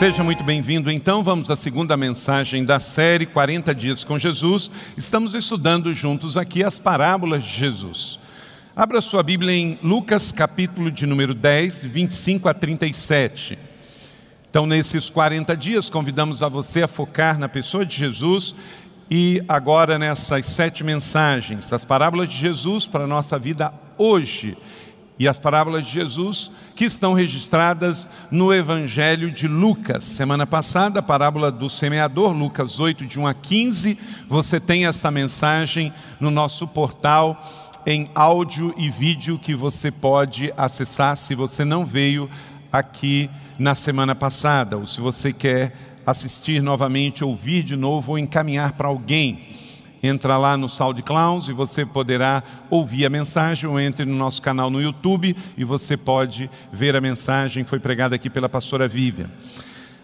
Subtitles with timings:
[0.00, 0.90] Seja muito bem-vindo.
[0.90, 4.70] Então, vamos à segunda mensagem da série 40 Dias com Jesus.
[4.96, 8.18] Estamos estudando juntos aqui as parábolas de Jesus.
[8.74, 13.58] Abra sua Bíblia em Lucas, capítulo de número 10, 25 a 37.
[14.48, 18.54] Então, nesses 40 dias, convidamos a você a focar na pessoa de Jesus
[19.10, 24.56] e agora nessas sete mensagens, as parábolas de Jesus para a nossa vida hoje
[25.20, 30.02] e as parábolas de Jesus que estão registradas no Evangelho de Lucas.
[30.02, 33.98] Semana passada, a parábola do semeador, Lucas 8, de 1 a 15.
[34.26, 37.38] Você tem essa mensagem no nosso portal
[37.86, 42.28] em áudio e vídeo que você pode acessar se você não veio
[42.72, 45.74] aqui na semana passada, ou se você quer
[46.06, 49.49] assistir novamente, ouvir de novo ou encaminhar para alguém.
[50.02, 54.70] Entra lá no SoundCloud e você poderá ouvir a mensagem ou entre no nosso canal
[54.70, 59.28] no YouTube e você pode ver a mensagem, foi pregada aqui pela pastora Vivian.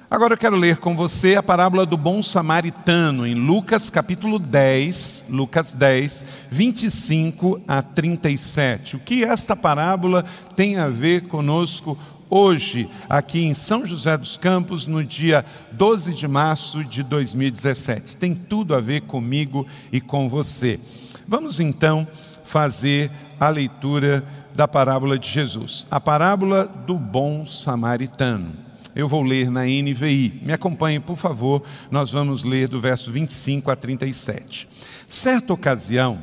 [0.09, 5.25] Agora eu quero ler com você a parábola do bom samaritano em Lucas capítulo 10,
[5.29, 8.97] Lucas 10, 25 a 37.
[8.97, 10.25] O que esta parábola
[10.55, 11.99] tem a ver conosco
[12.31, 18.17] hoje, aqui em São José dos Campos, no dia 12 de março de 2017.
[18.17, 20.81] Tem tudo a ver comigo e com você.
[21.27, 22.07] Vamos então
[22.45, 24.25] fazer a leitura
[24.55, 28.53] da parábola de Jesus, a parábola do bom samaritano.
[28.95, 30.41] Eu vou ler na NVI.
[30.43, 31.63] Me acompanhe, por favor.
[31.91, 34.67] Nós vamos ler do verso 25 a 37.
[35.07, 36.19] Certa ocasião,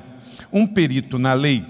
[0.52, 1.64] um perito na lei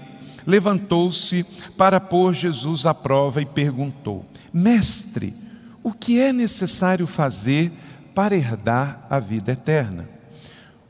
[0.46, 1.44] levantou-se
[1.76, 5.34] para pôr Jesus à prova e perguntou: Mestre,
[5.82, 7.72] o que é necessário fazer
[8.14, 10.08] para herdar a vida eterna?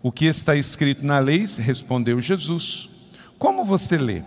[0.02, 1.46] O que está escrito na lei?
[1.58, 2.90] Respondeu Jesus.
[3.38, 4.22] Como você lê?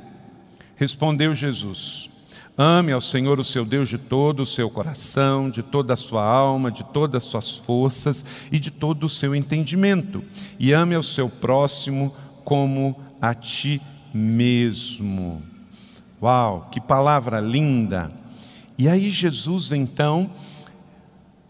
[0.75, 2.09] Respondeu Jesus.
[2.57, 6.23] Ame ao Senhor o seu Deus de todo o seu coração, de toda a sua
[6.23, 10.23] alma, de todas as suas forças e de todo o seu entendimento.
[10.59, 13.79] E ame ao seu próximo como a ti
[14.13, 15.41] mesmo.
[16.21, 18.09] Uau, que palavra linda!
[18.77, 20.29] E aí Jesus então,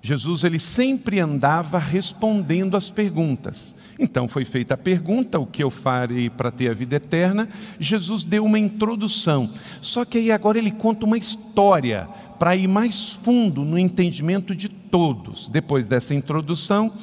[0.01, 3.75] Jesus ele sempre andava respondendo as perguntas.
[3.99, 7.49] Então foi feita a pergunta: o que eu farei para ter a vida eterna?
[7.79, 9.49] Jesus deu uma introdução.
[9.81, 12.07] Só que aí agora ele conta uma história
[12.39, 15.47] para ir mais fundo no entendimento de todos.
[15.47, 16.93] Depois dessa introdução,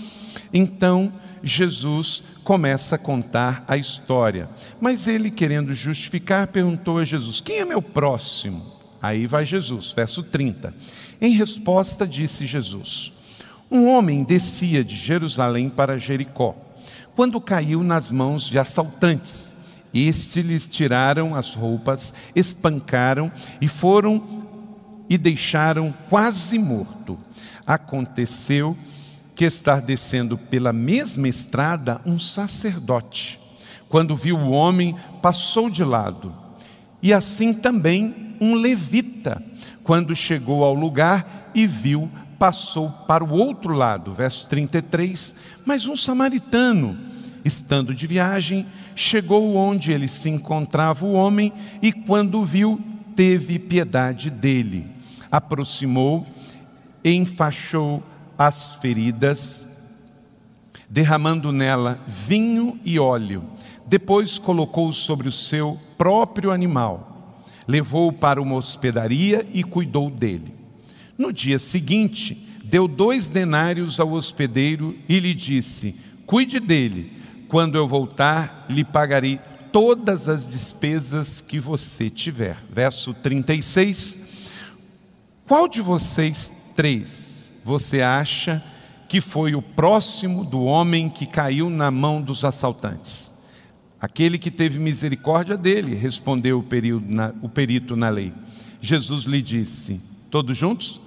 [0.53, 1.13] então
[1.45, 4.49] Jesus começa a contar a história.
[4.81, 8.65] Mas ele, querendo justificar, perguntou a Jesus: Quem é meu próximo?
[9.03, 10.75] Aí vai Jesus, verso 30.
[11.21, 13.13] Em resposta, disse Jesus:
[13.71, 16.57] Um homem descia de Jerusalém para Jericó,
[17.15, 19.53] quando caiu nas mãos de assaltantes.
[19.93, 24.43] Estes lhes tiraram as roupas, espancaram e foram
[25.09, 27.17] e deixaram quase morto.
[27.65, 28.94] Aconteceu que
[29.43, 33.41] estar descendo pela mesma estrada um sacerdote.
[33.89, 36.33] Quando viu o homem, passou de lado.
[37.03, 39.43] E assim também um levita,
[39.83, 42.09] quando chegou ao lugar e viu,
[42.39, 44.13] passou para o outro lado.
[44.13, 45.35] Verso 33.
[45.65, 46.97] Mas um samaritano,
[47.45, 51.53] estando de viagem, chegou onde ele se encontrava o homem
[51.83, 52.81] e, quando viu,
[53.17, 54.87] teve piedade dele.
[55.31, 56.27] Aproximou,
[57.05, 58.03] enfaixou
[58.39, 59.67] as feridas,
[60.89, 63.45] derramando nela vinho e óleo.
[63.87, 70.55] Depois colocou sobre o seu próprio animal, levou-o para uma hospedaria e cuidou dele.
[71.17, 72.35] No dia seguinte,
[72.65, 75.95] deu dois denários ao hospedeiro e lhe disse:
[76.27, 77.13] Cuide dele,
[77.49, 79.39] quando eu voltar, lhe pagarei
[79.71, 82.57] todas as despesas que você tiver.
[82.71, 84.19] Verso 36.
[85.47, 87.34] Qual de vocês três
[87.65, 88.63] você acha
[89.09, 93.33] que foi o próximo do homem que caiu na mão dos assaltantes?
[93.99, 98.35] Aquele que teve misericórdia dele, respondeu o, na, o perito na lei.
[98.83, 99.99] Jesus lhe disse:
[100.31, 101.01] Todos juntos?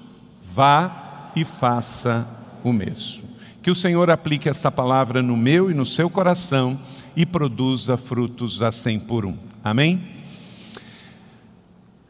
[0.51, 2.27] Vá e faça
[2.63, 3.25] o mesmo.
[3.61, 6.79] Que o Senhor aplique essa palavra no meu e no seu coração
[7.15, 9.37] e produza frutos a cem por um.
[9.63, 10.01] Amém?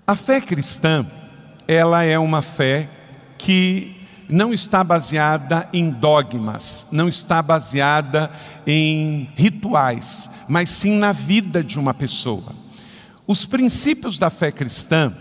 [0.06, 1.06] A fé cristã,
[1.68, 2.90] ela é uma fé
[3.38, 3.97] que
[4.30, 8.30] não está baseada em dogmas, não está baseada
[8.66, 12.54] em rituais, mas sim na vida de uma pessoa.
[13.26, 15.14] Os princípios da fé cristã,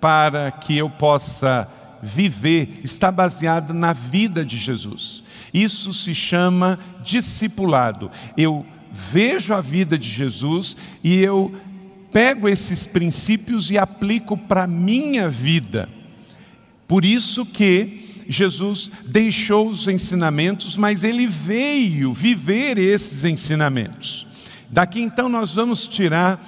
[0.00, 1.68] para que eu possa
[2.02, 5.22] viver, está baseado na vida de Jesus.
[5.52, 8.10] Isso se chama discipulado.
[8.36, 11.54] Eu vejo a vida de Jesus e eu
[12.12, 15.88] pego esses princípios e aplico para a minha vida.
[16.88, 17.99] Por isso que
[18.30, 24.24] Jesus deixou os ensinamentos, mas ele veio viver esses ensinamentos.
[24.68, 26.40] Daqui então nós vamos tirar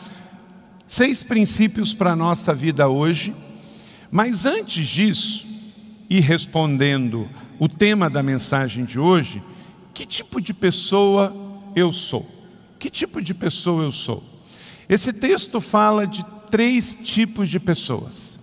[0.87, 3.35] seis princípios para a nossa vida hoje,
[4.13, 5.45] mas antes disso,
[6.09, 9.43] e respondendo o tema da mensagem de hoje,
[9.93, 11.35] que tipo de pessoa
[11.75, 12.25] eu sou?
[12.79, 14.23] Que tipo de pessoa eu sou?
[14.89, 18.39] Esse texto fala de três tipos de pessoas.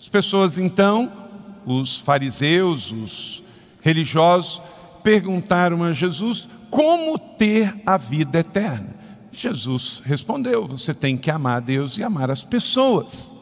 [0.00, 1.19] As pessoas, então,
[1.66, 3.42] os fariseus, os
[3.82, 4.60] religiosos,
[5.02, 8.88] perguntaram a Jesus como ter a vida eterna.
[9.32, 13.34] Jesus respondeu: você tem que amar Deus e amar as pessoas.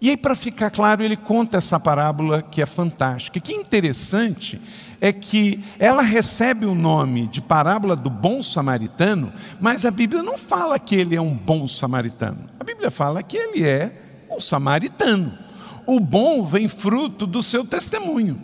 [0.00, 3.38] E aí, para ficar claro, ele conta essa parábola que é fantástica.
[3.38, 4.60] Que interessante
[5.00, 10.36] é que ela recebe o nome de parábola do bom samaritano, mas a Bíblia não
[10.36, 12.46] fala que ele é um bom samaritano.
[12.58, 15.38] A Bíblia fala que ele é um samaritano.
[15.86, 18.42] O bom vem fruto do seu testemunho.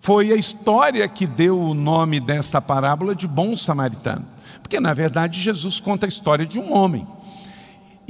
[0.00, 4.26] Foi a história que deu o nome dessa parábola de bom samaritano.
[4.62, 7.06] Porque, na verdade, Jesus conta a história de um homem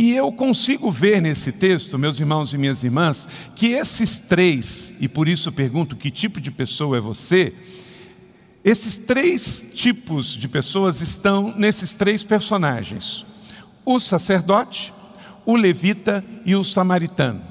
[0.00, 5.06] e eu consigo ver nesse texto, meus irmãos e minhas irmãs, que esses três, e
[5.06, 7.52] por isso pergunto que tipo de pessoa é você,
[8.64, 13.26] esses três tipos de pessoas estão nesses três personagens:
[13.84, 14.90] o sacerdote,
[15.44, 17.49] o levita e o samaritano.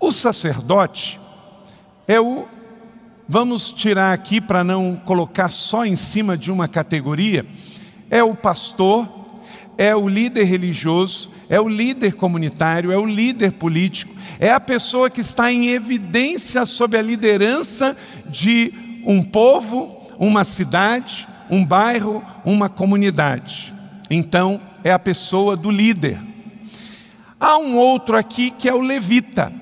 [0.00, 1.20] O sacerdote
[2.08, 2.46] é o,
[3.28, 7.46] vamos tirar aqui para não colocar só em cima de uma categoria,
[8.08, 9.06] é o pastor,
[9.78, 15.10] é o líder religioso é o líder comunitário, é o líder político, é a pessoa
[15.10, 18.72] que está em evidência sob a liderança de
[19.04, 23.74] um povo, uma cidade, um bairro, uma comunidade.
[24.08, 26.20] Então, é a pessoa do líder.
[27.40, 29.52] Há um outro aqui que é o levita.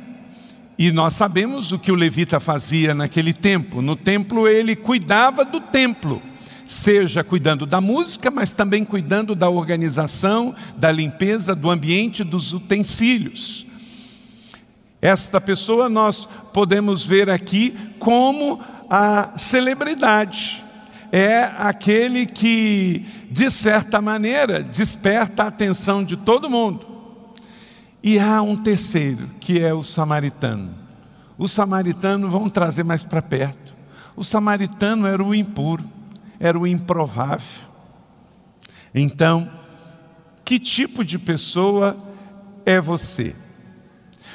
[0.79, 3.83] E nós sabemos o que o levita fazia naquele tempo.
[3.83, 6.23] No templo, ele cuidava do templo
[6.69, 13.67] seja cuidando da música, mas também cuidando da organização, da limpeza, do ambiente, dos utensílios.
[15.01, 18.61] Esta pessoa nós podemos ver aqui como
[18.91, 20.63] a celebridade.
[21.11, 26.87] É aquele que, de certa maneira, desperta a atenção de todo mundo.
[28.03, 30.71] E há um terceiro, que é o samaritano.
[31.37, 33.75] O samaritano, vamos trazer mais para perto.
[34.17, 35.99] O samaritano era o impuro
[36.41, 37.63] era o improvável.
[38.95, 39.51] Então,
[40.45, 41.97] que tipo de pessoa
[42.65, 43.35] é você?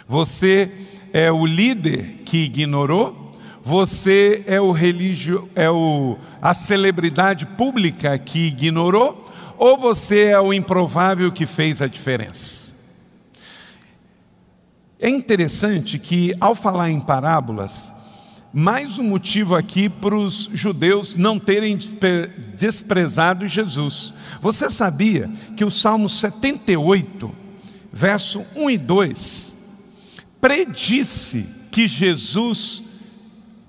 [0.07, 0.71] Você
[1.11, 3.21] é o líder que ignorou?
[3.63, 9.31] Você é o religio, é o, a celebridade pública que ignorou?
[9.57, 12.62] Ou você é o improvável que fez a diferença?
[15.03, 17.93] É interessante que, ao falar em parábolas,
[18.53, 21.77] mais um motivo aqui para os judeus não terem
[22.55, 24.13] desprezado Jesus.
[24.41, 27.29] Você sabia que o Salmo 78,
[27.91, 29.55] verso 1 e 2,
[30.39, 32.83] predisse que Jesus,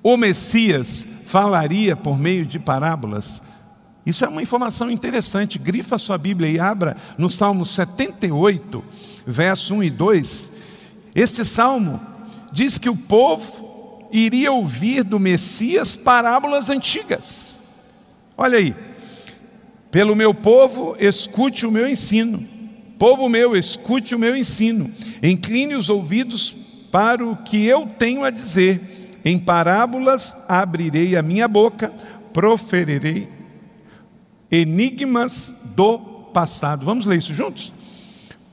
[0.04, 3.42] o Messias, falaria por meio de parábolas?
[4.06, 5.58] Isso é uma informação interessante.
[5.58, 8.84] Grifa sua Bíblia e abra no Salmo 78,
[9.26, 10.53] verso 1 e 2.
[11.14, 12.00] Este salmo
[12.52, 17.60] diz que o povo iria ouvir do Messias parábolas antigas.
[18.36, 18.74] Olha aí.
[19.90, 22.44] Pelo meu povo, escute o meu ensino.
[22.98, 24.90] Povo meu, escute o meu ensino.
[25.22, 26.56] Incline os ouvidos
[26.90, 29.10] para o que eu tenho a dizer.
[29.24, 31.92] Em parábolas abrirei a minha boca,
[32.32, 33.28] proferirei
[34.50, 35.98] enigmas do
[36.32, 36.84] passado.
[36.84, 37.72] Vamos ler isso juntos?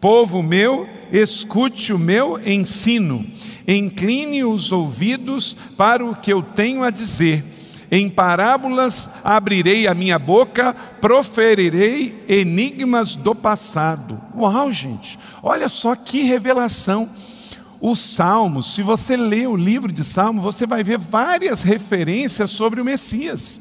[0.01, 3.25] Povo meu, escute o meu ensino
[3.67, 7.43] incline os ouvidos para o que eu tenho a dizer.
[7.89, 14.19] Em parábolas abrirei a minha boca, proferirei enigmas do passado.
[14.35, 17.09] Uau, gente, olha só que revelação.
[17.81, 22.79] Os Salmos, se você ler o livro de Salmos, você vai ver várias referências sobre
[22.79, 23.59] o Messias.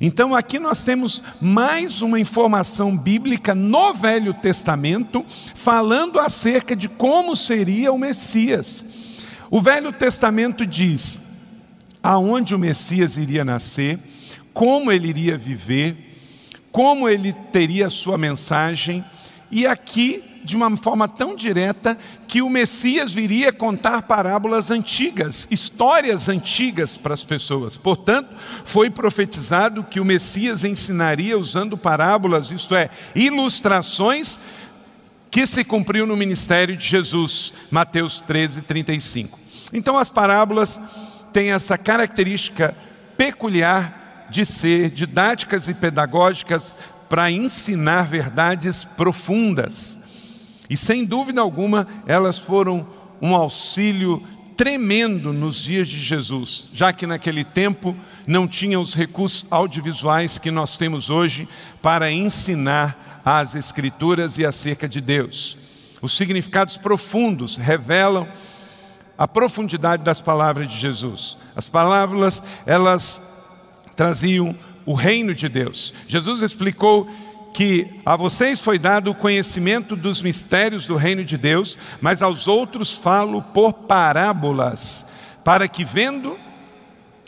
[0.00, 5.22] Então aqui nós temos mais uma informação bíblica no Velho Testamento,
[5.54, 8.82] falando acerca de como seria o Messias.
[9.50, 11.20] O Velho Testamento diz
[12.02, 13.98] aonde o Messias iria nascer,
[14.54, 15.94] como ele iria viver,
[16.72, 19.04] como ele teria a sua mensagem,
[19.50, 21.98] e aqui de uma forma tão direta
[22.30, 27.76] que o Messias viria contar parábolas antigas, histórias antigas para as pessoas.
[27.76, 28.28] Portanto,
[28.64, 34.38] foi profetizado que o Messias ensinaria usando parábolas, isto é, ilustrações,
[35.28, 39.36] que se cumpriu no ministério de Jesus, Mateus 13, 35.
[39.72, 40.80] Então, as parábolas
[41.32, 42.76] têm essa característica
[43.16, 49.99] peculiar de ser didáticas e pedagógicas para ensinar verdades profundas.
[50.70, 52.86] E sem dúvida alguma, elas foram
[53.20, 54.22] um auxílio
[54.56, 57.96] tremendo nos dias de Jesus, já que naquele tempo
[58.26, 61.48] não tinha os recursos audiovisuais que nós temos hoje
[61.82, 65.56] para ensinar as Escrituras e acerca de Deus.
[66.00, 68.28] Os significados profundos revelam
[69.18, 71.36] a profundidade das palavras de Jesus.
[71.56, 73.20] As palavras, elas
[73.96, 75.92] traziam o reino de Deus.
[76.06, 77.06] Jesus explicou
[77.52, 82.46] que a vocês foi dado o conhecimento dos mistérios do reino de Deus, mas aos
[82.46, 85.06] outros falo por parábolas,
[85.44, 86.38] para que vendo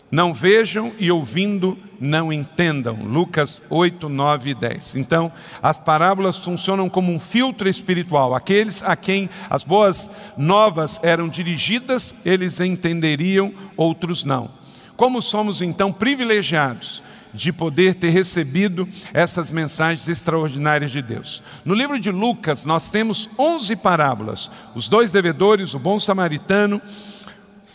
[0.09, 2.95] não vejam e ouvindo não entendam.
[3.03, 4.95] Lucas 8, 9 e 10.
[4.95, 8.35] Então, as parábolas funcionam como um filtro espiritual.
[8.35, 14.49] Aqueles a quem as boas novas eram dirigidas, eles entenderiam, outros não.
[14.95, 17.01] Como somos então privilegiados
[17.33, 21.41] de poder ter recebido essas mensagens extraordinárias de Deus.
[21.65, 26.81] No livro de Lucas, nós temos 11 parábolas: os dois devedores, o bom samaritano,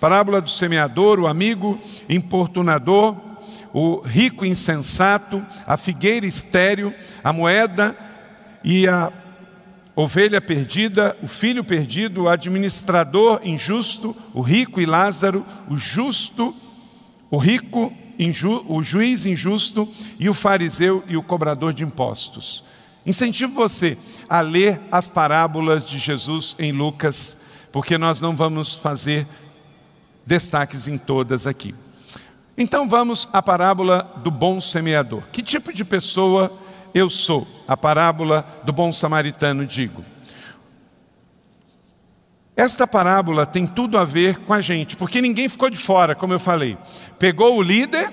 [0.01, 3.17] parábola do semeador, o amigo importunador,
[3.73, 7.97] o rico insensato, a figueira estéril, a moeda
[8.63, 9.13] e a
[9.95, 16.55] ovelha perdida, o filho perdido, o administrador injusto, o rico e Lázaro, o justo,
[17.29, 22.65] o rico inju, o juiz injusto e o fariseu e o cobrador de impostos.
[23.07, 23.97] Incentivo você
[24.29, 27.37] a ler as parábolas de Jesus em Lucas,
[27.73, 29.27] porque nós não vamos fazer
[30.27, 31.75] destaques em todas aqui.
[32.57, 35.23] Então vamos à parábola do bom semeador.
[35.33, 36.53] Que tipo de pessoa
[36.93, 37.47] eu sou?
[37.69, 40.05] A parábola do bom samaritano, digo.
[42.59, 46.33] Esta parábola tem tudo a ver com a gente, porque ninguém ficou de fora, como
[46.33, 46.77] eu falei.
[47.17, 48.13] Pegou o líder,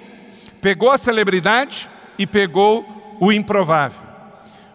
[0.61, 3.99] pegou a celebridade e pegou o improvável.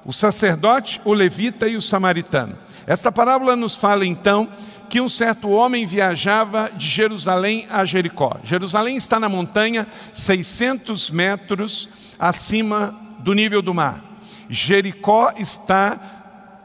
[0.04, 2.58] O sacerdote, o levita e o samaritano.
[2.84, 4.48] Esta parábola nos fala então
[4.88, 8.38] que um certo homem viajava de Jerusalém a Jericó.
[8.42, 14.02] Jerusalém está na montanha, 600 metros acima do nível do mar.
[14.48, 16.19] Jericó está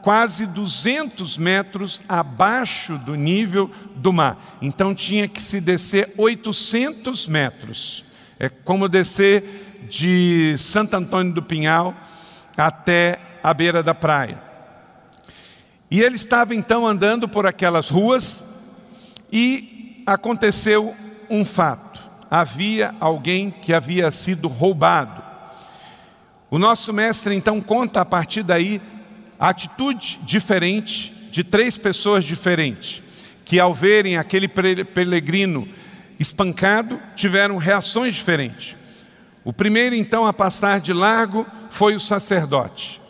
[0.06, 4.38] quase 200 metros abaixo do nível do mar.
[4.62, 8.04] Então tinha que se descer 800 metros.
[8.38, 11.92] É como descer de Santo Antônio do Pinhal
[12.56, 14.40] até a beira da praia.
[15.90, 18.44] E ele estava então andando por aquelas ruas
[19.32, 20.94] e aconteceu
[21.28, 22.00] um fato.
[22.30, 25.20] Havia alguém que havia sido roubado.
[26.48, 28.80] O nosso mestre então conta a partir daí
[29.38, 33.02] atitude diferente de três pessoas diferentes,
[33.44, 35.68] que ao verem aquele peregrino
[36.18, 38.76] espancado, tiveram reações diferentes.
[39.44, 43.00] O primeiro, então, a passar de largo foi o sacerdote.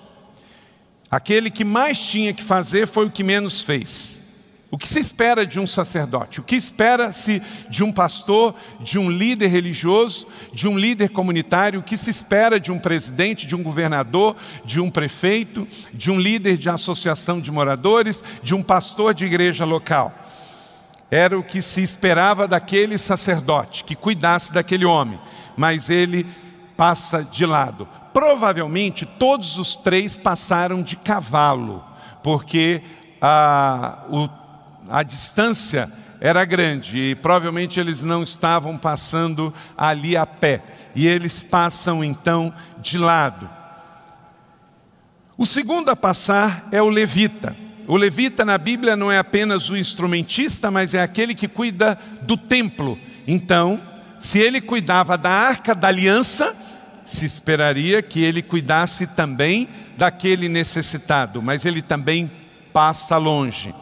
[1.10, 4.25] Aquele que mais tinha que fazer foi o que menos fez.
[4.68, 6.40] O que se espera de um sacerdote?
[6.40, 11.78] O que espera-se de um pastor, de um líder religioso, de um líder comunitário?
[11.78, 16.18] O que se espera de um presidente, de um governador, de um prefeito, de um
[16.18, 20.12] líder de associação de moradores, de um pastor de igreja local?
[21.08, 25.20] Era o que se esperava daquele sacerdote que cuidasse daquele homem,
[25.56, 26.26] mas ele
[26.76, 27.86] passa de lado.
[28.12, 31.84] Provavelmente todos os três passaram de cavalo,
[32.20, 32.82] porque
[33.22, 34.28] ah, o
[34.88, 35.90] a distância
[36.20, 40.62] era grande e provavelmente eles não estavam passando ali a pé.
[40.94, 43.48] E eles passam então de lado.
[45.36, 47.54] O segundo a passar é o levita.
[47.86, 52.36] O levita na Bíblia não é apenas o instrumentista, mas é aquele que cuida do
[52.36, 52.98] templo.
[53.26, 53.80] Então,
[54.18, 56.56] se ele cuidava da arca da aliança,
[57.04, 62.30] se esperaria que ele cuidasse também daquele necessitado, mas ele também
[62.72, 63.74] passa longe.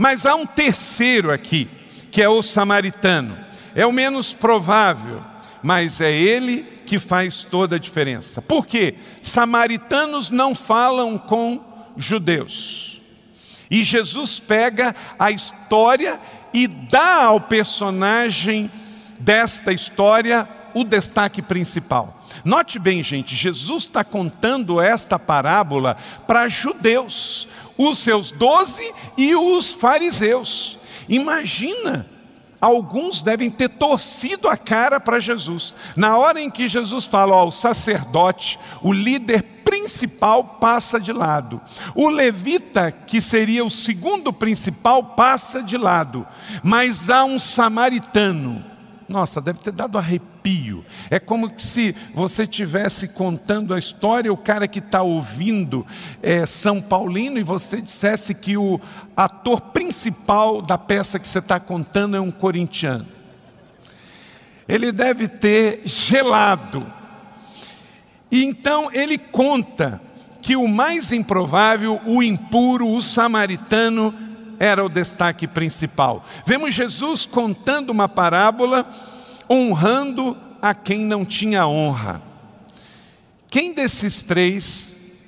[0.00, 1.68] Mas há um terceiro aqui,
[2.10, 3.36] que é o samaritano.
[3.74, 5.22] É o menos provável,
[5.62, 8.40] mas é ele que faz toda a diferença.
[8.40, 8.94] Por quê?
[9.20, 11.62] Samaritanos não falam com
[11.98, 13.02] judeus.
[13.70, 16.18] E Jesus pega a história
[16.54, 18.72] e dá ao personagem
[19.18, 22.20] desta história o destaque principal.
[22.44, 25.96] Note bem, gente, Jesus está contando esta parábola
[26.26, 30.78] para judeus, os seus doze e os fariseus.
[31.08, 32.06] Imagina,
[32.60, 35.74] alguns devem ter torcido a cara para Jesus.
[35.96, 41.60] Na hora em que Jesus fala, ó, o sacerdote, o líder principal passa de lado.
[41.94, 46.26] O levita, que seria o segundo principal, passa de lado.
[46.62, 48.69] Mas há um samaritano
[49.10, 50.84] nossa, deve ter dado arrepio.
[51.10, 55.84] É como se você estivesse contando a história, o cara que está ouvindo
[56.22, 58.80] é São Paulino e você dissesse que o
[59.16, 63.04] ator principal da peça que você está contando é um corintiano.
[64.68, 66.86] Ele deve ter gelado.
[68.30, 70.00] E então ele conta
[70.40, 74.14] que o mais improvável, o impuro, o samaritano,
[74.60, 76.22] era o destaque principal.
[76.44, 78.86] Vemos Jesus contando uma parábola,
[79.48, 82.20] honrando a quem não tinha honra.
[83.50, 85.18] Quem desses três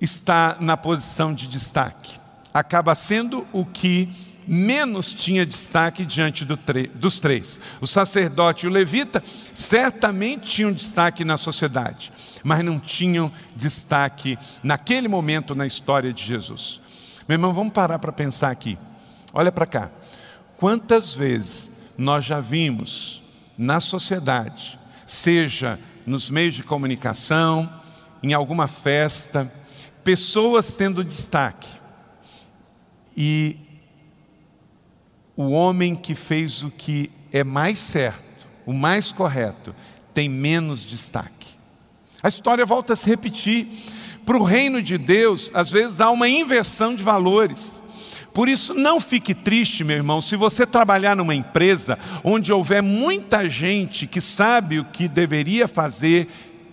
[0.00, 2.20] está na posição de destaque?
[2.54, 4.08] Acaba sendo o que
[4.46, 6.56] menos tinha destaque diante do
[6.94, 7.58] dos três.
[7.80, 9.22] O sacerdote e o levita
[9.52, 12.12] certamente tinham destaque na sociedade,
[12.44, 16.80] mas não tinham destaque naquele momento na história de Jesus.
[17.30, 18.76] Meu irmão, vamos parar para pensar aqui.
[19.32, 19.88] Olha para cá.
[20.56, 23.22] Quantas vezes nós já vimos
[23.56, 27.72] na sociedade, seja nos meios de comunicação,
[28.20, 29.48] em alguma festa,
[30.02, 31.68] pessoas tendo destaque.
[33.16, 33.56] E
[35.36, 39.72] o homem que fez o que é mais certo, o mais correto,
[40.12, 41.54] tem menos destaque.
[42.20, 43.68] A história volta a se repetir.
[44.24, 47.82] Para o reino de Deus, às vezes há uma inversão de valores.
[48.32, 53.48] Por isso, não fique triste, meu irmão, se você trabalhar numa empresa onde houver muita
[53.48, 56.28] gente que sabe o que deveria fazer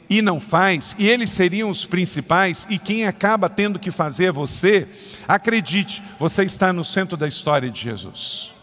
[0.09, 4.31] e não faz, e eles seriam os principais, e quem acaba tendo que fazer é
[4.31, 4.87] você,
[5.27, 8.53] acredite, você está no centro da história de Jesus.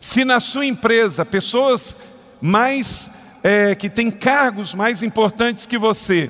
[0.00, 1.94] Se na sua empresa pessoas
[2.40, 3.08] mais
[3.42, 6.28] é, que têm cargos mais importantes que você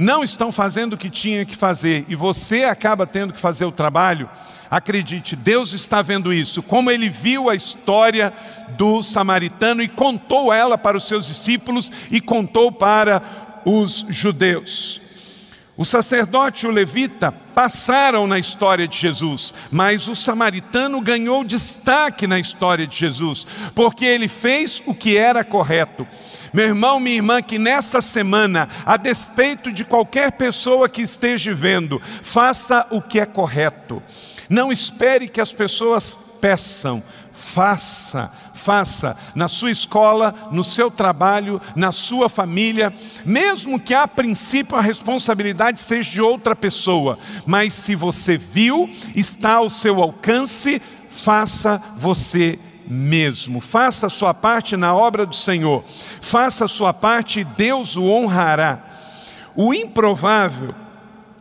[0.00, 3.70] não estão fazendo o que tinha que fazer e você acaba tendo que fazer o
[3.70, 4.30] trabalho,
[4.70, 6.62] acredite, Deus está vendo isso.
[6.62, 8.32] Como ele viu a história
[8.78, 15.02] do samaritano e contou ela para os seus discípulos e contou para os judeus.
[15.76, 22.26] O sacerdote e o levita passaram na história de Jesus, mas o samaritano ganhou destaque
[22.26, 26.06] na história de Jesus, porque ele fez o que era correto.
[26.52, 32.00] Meu irmão, minha irmã, que nessa semana, a despeito de qualquer pessoa que esteja vendo,
[32.22, 34.02] faça o que é correto.
[34.48, 41.92] Não espere que as pessoas peçam, faça faça na sua escola, no seu trabalho, na
[41.92, 42.92] sua família,
[43.24, 49.54] mesmo que a princípio a responsabilidade seja de outra pessoa, mas se você viu, está
[49.54, 52.58] ao seu alcance, faça você
[52.90, 53.60] mesmo.
[53.60, 55.84] Faça a sua parte na obra do Senhor.
[56.20, 58.82] Faça a sua parte e Deus o honrará.
[59.54, 60.74] O improvável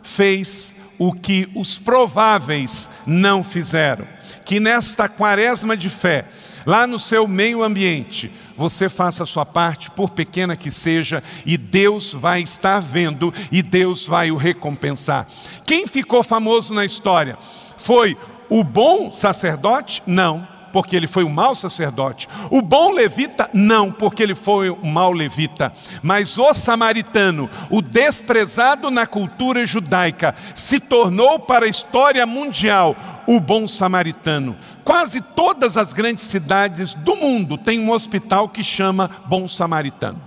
[0.03, 4.05] fez o que os prováveis não fizeram.
[4.45, 6.25] Que nesta quaresma de fé,
[6.65, 11.57] lá no seu meio ambiente, você faça a sua parte, por pequena que seja, e
[11.57, 15.27] Deus vai estar vendo e Deus vai o recompensar.
[15.65, 17.37] Quem ficou famoso na história?
[17.77, 18.17] Foi
[18.49, 20.03] o bom sacerdote?
[20.05, 22.27] Não porque ele foi um mau sacerdote.
[22.49, 25.73] O bom levita, não, porque ele foi um mau levita.
[26.01, 32.95] Mas o samaritano, o desprezado na cultura judaica, se tornou para a história mundial
[33.27, 34.55] o bom samaritano.
[34.83, 40.19] Quase todas as grandes cidades do mundo têm um hospital que chama Bom Samaritano.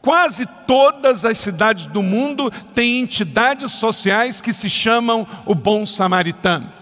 [0.00, 6.77] Quase todas as cidades do mundo têm entidades sociais que se chamam o Bom Samaritano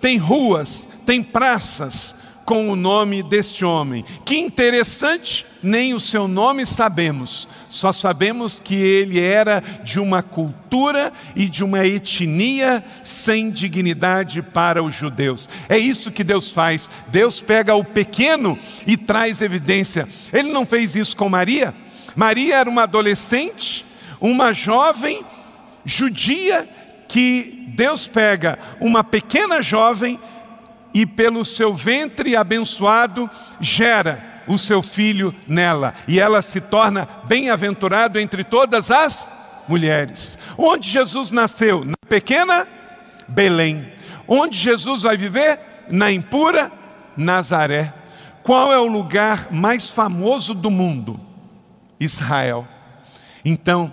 [0.00, 2.16] tem ruas, tem praças
[2.50, 4.04] com o nome deste homem.
[4.24, 11.12] Que interessante, nem o seu nome sabemos, só sabemos que ele era de uma cultura
[11.36, 15.48] e de uma etnia sem dignidade para os judeus.
[15.68, 16.90] É isso que Deus faz.
[17.06, 20.08] Deus pega o pequeno e traz evidência.
[20.32, 21.72] Ele não fez isso com Maria.
[22.16, 23.86] Maria era uma adolescente,
[24.20, 25.24] uma jovem
[25.84, 26.68] judia
[27.10, 30.18] que Deus pega uma pequena jovem
[30.94, 33.28] e pelo seu ventre abençoado
[33.60, 39.28] gera o seu filho nela, e ela se torna bem-aventurado entre todas as
[39.66, 40.38] mulheres.
[40.56, 41.84] Onde Jesus nasceu?
[41.84, 42.66] Na pequena
[43.26, 43.92] Belém.
[44.26, 45.58] Onde Jesus vai viver?
[45.88, 46.70] Na impura
[47.16, 47.92] Nazaré.
[48.44, 51.20] Qual é o lugar mais famoso do mundo?
[51.98, 52.66] Israel.
[53.44, 53.92] Então,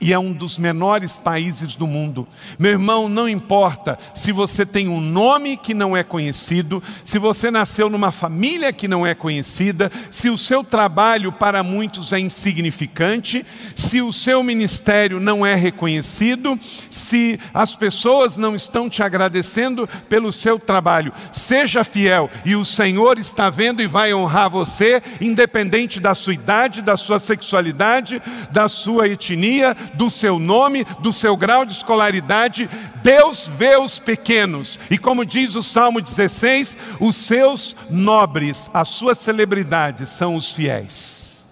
[0.00, 2.26] e é um dos menores países do mundo.
[2.58, 7.50] Meu irmão, não importa se você tem um nome que não é conhecido, se você
[7.50, 13.44] nasceu numa família que não é conhecida, se o seu trabalho para muitos é insignificante,
[13.74, 16.58] se o seu ministério não é reconhecido,
[16.90, 21.12] se as pessoas não estão te agradecendo pelo seu trabalho.
[21.32, 26.82] Seja fiel e o Senhor está vendo e vai honrar você, independente da sua idade,
[26.82, 32.68] da sua sexualidade, da sua etnia do seu nome, do seu grau de escolaridade,
[33.02, 34.78] Deus vê os pequenos.
[34.90, 41.46] E como diz o Salmo 16, os seus nobres, as suas celebridades são os fiéis.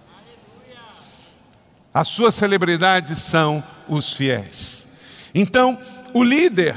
[1.93, 4.99] As suas celebridades são os fiéis.
[5.33, 5.77] Então,
[6.13, 6.75] o líder,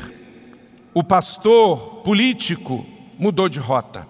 [0.95, 2.87] o pastor político,
[3.19, 4.07] mudou de rota.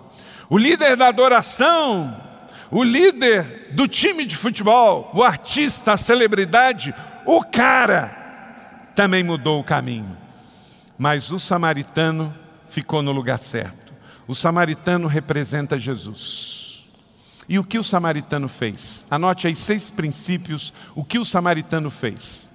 [0.51, 2.15] O líder da adoração,
[2.71, 6.95] o líder do time de futebol, o artista, a celebridade,
[7.31, 10.17] o cara também mudou o caminho,
[10.97, 12.35] mas o samaritano
[12.71, 13.93] ficou no lugar certo.
[14.27, 16.87] O samaritano representa Jesus.
[17.47, 19.07] E o que o samaritano fez?
[19.11, 22.51] Anote aí seis princípios, o que o samaritano fez.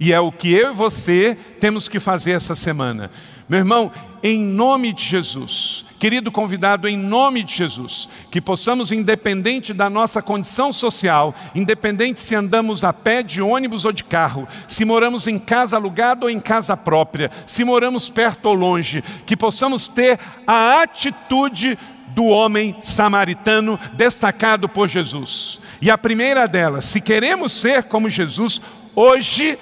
[0.00, 3.12] E é o que eu e você temos que fazer essa semana.
[3.48, 9.74] Meu irmão, em nome de Jesus, querido convidado, em nome de Jesus, que possamos, independente
[9.74, 14.84] da nossa condição social, independente se andamos a pé, de ônibus ou de carro, se
[14.84, 19.88] moramos em casa alugada ou em casa própria, se moramos perto ou longe, que possamos
[19.88, 25.60] ter a atitude do homem samaritano destacado por Jesus.
[25.80, 28.60] E a primeira delas, se queremos ser como Jesus,
[28.94, 29.58] hoje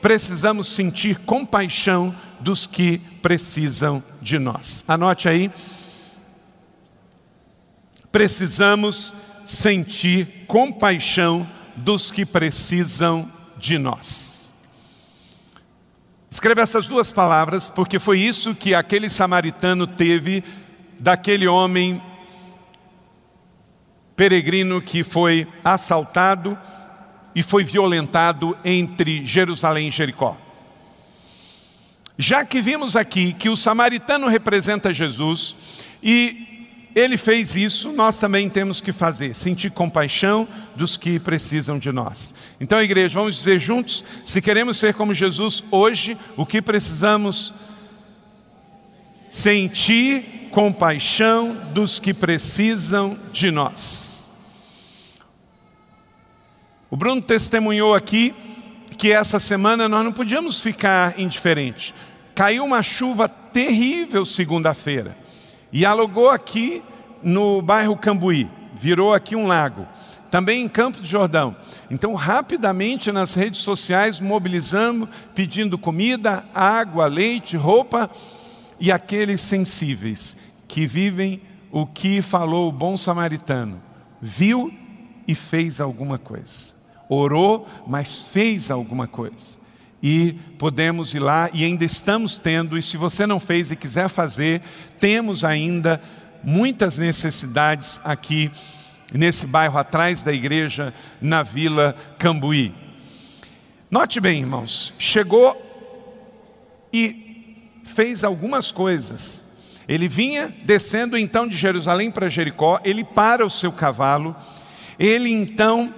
[0.00, 4.84] precisamos sentir compaixão dos que precisam de nós.
[4.86, 5.50] Anote aí.
[8.10, 9.12] Precisamos
[9.44, 14.38] sentir compaixão dos que precisam de nós.
[16.30, 20.44] Escreva essas duas palavras, porque foi isso que aquele samaritano teve
[20.98, 22.00] daquele homem
[24.14, 26.58] peregrino que foi assaltado
[27.34, 30.36] e foi violentado entre Jerusalém e Jericó.
[32.16, 35.54] Já que vimos aqui que o samaritano representa Jesus
[36.02, 36.47] e
[36.98, 42.34] ele fez isso, nós também temos que fazer, sentir compaixão dos que precisam de nós.
[42.60, 47.54] Então, igreja, vamos dizer juntos: se queremos ser como Jesus hoje, o que precisamos?
[49.28, 54.30] Sentir compaixão dos que precisam de nós.
[56.90, 58.34] O Bruno testemunhou aqui
[58.96, 61.94] que essa semana nós não podíamos ficar indiferentes.
[62.34, 65.16] Caiu uma chuva terrível segunda-feira
[65.72, 66.82] e alugou aqui
[67.22, 69.86] no bairro Cambuí, virou aqui um lago.
[70.30, 71.56] Também em Campo de Jordão.
[71.90, 78.10] Então, rapidamente nas redes sociais, mobilizamos, pedindo comida, água, leite, roupa,
[78.78, 80.36] e aqueles sensíveis
[80.68, 81.40] que vivem
[81.72, 83.80] o que falou o bom samaritano,
[84.20, 84.72] viu
[85.26, 86.74] e fez alguma coisa.
[87.08, 89.58] Orou, mas fez alguma coisa
[90.02, 94.08] e podemos ir lá e ainda estamos tendo, e se você não fez e quiser
[94.08, 94.62] fazer,
[95.00, 96.00] temos ainda
[96.48, 98.50] muitas necessidades aqui
[99.12, 102.74] nesse bairro atrás da igreja, na Vila Cambuí.
[103.90, 105.54] Note bem, irmãos, chegou
[106.90, 109.44] e fez algumas coisas.
[109.86, 114.34] Ele vinha descendo então de Jerusalém para Jericó, ele para o seu cavalo,
[114.98, 115.92] ele então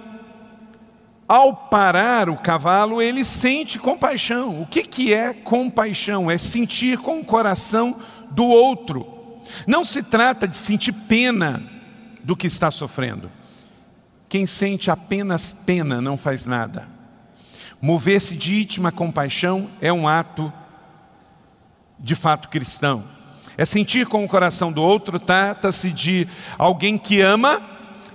[1.29, 4.61] ao parar o cavalo, ele sente compaixão.
[4.61, 6.29] O que, que é compaixão?
[6.29, 7.97] É sentir com o coração
[8.31, 9.20] do outro.
[9.65, 11.61] Não se trata de sentir pena
[12.23, 13.29] do que está sofrendo.
[14.29, 16.87] Quem sente apenas pena não faz nada.
[17.81, 20.51] Mover-se de íntima compaixão é um ato
[21.99, 23.03] de fato cristão.
[23.57, 26.27] É sentir com o coração do outro, trata-se de
[26.57, 27.61] alguém que ama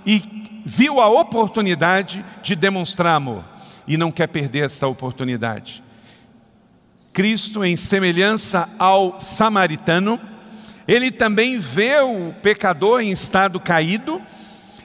[0.05, 3.43] e viu a oportunidade de demonstrar amor
[3.87, 5.83] e não quer perder essa oportunidade.
[7.13, 10.19] Cristo, em semelhança ao samaritano,
[10.87, 14.21] ele também vê o pecador em estado caído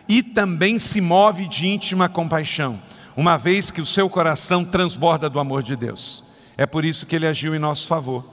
[0.09, 2.79] e também se move de íntima compaixão,
[3.17, 6.25] uma vez que o seu coração transborda do amor de Deus.
[6.59, 8.29] É por isso que ele agiu em nosso favor.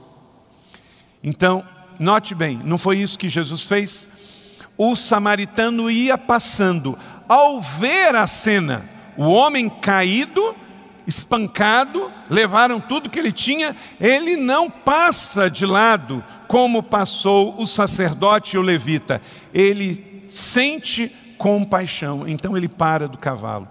[1.22, 1.64] Então,
[1.98, 4.08] note bem, não foi isso que Jesus fez?
[4.76, 8.84] O samaritano ia passando ao ver a cena,
[9.16, 10.56] o homem caído,
[11.06, 18.56] espancado, levaram tudo que ele tinha, ele não passa de lado como passou o sacerdote
[18.56, 19.22] e o levita.
[19.54, 21.06] Ele sente
[21.38, 23.68] compaixão, então ele para do cavalo.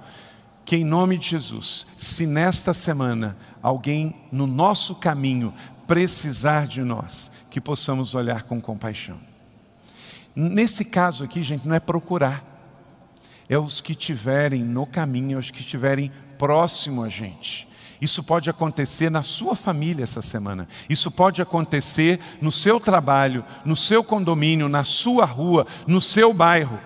[0.63, 5.54] Que em nome de Jesus, se nesta semana alguém no nosso caminho
[5.86, 9.18] precisar de nós, que possamos olhar com compaixão.
[10.34, 12.46] Nesse caso aqui, gente, não é procurar,
[13.50, 17.68] é os que estiverem no caminho, é os que estiverem próximo a gente.
[18.02, 20.68] Isso pode acontecer na sua família essa semana.
[20.90, 26.80] Isso pode acontecer no seu trabalho, no seu condomínio, na sua rua, no seu bairro.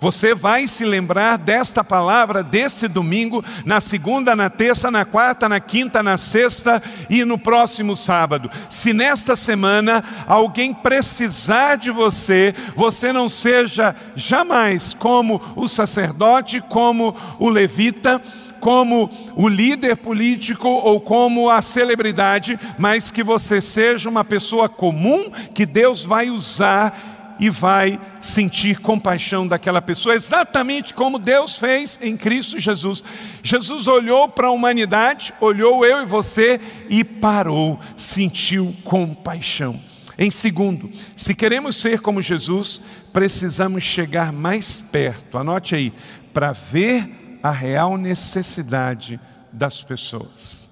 [0.00, 5.60] Você vai se lembrar desta palavra desse domingo, na segunda, na terça, na quarta, na
[5.60, 8.50] quinta, na sexta e no próximo sábado.
[8.68, 17.16] Se nesta semana alguém precisar de você, você não seja jamais como o sacerdote, como
[17.38, 18.20] o levita,
[18.64, 25.30] como o líder político ou como a celebridade, mas que você seja uma pessoa comum
[25.52, 32.16] que Deus vai usar e vai sentir compaixão daquela pessoa, exatamente como Deus fez em
[32.16, 33.04] Cristo Jesus.
[33.42, 39.78] Jesus olhou para a humanidade, olhou eu e você e parou, sentiu compaixão.
[40.16, 42.80] Em segundo, se queremos ser como Jesus,
[43.12, 45.92] precisamos chegar mais perto, anote aí,
[46.32, 49.20] para ver a real necessidade
[49.52, 50.70] das pessoas.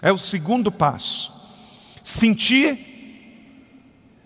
[0.00, 1.30] É o segundo passo.
[2.02, 2.78] Sentir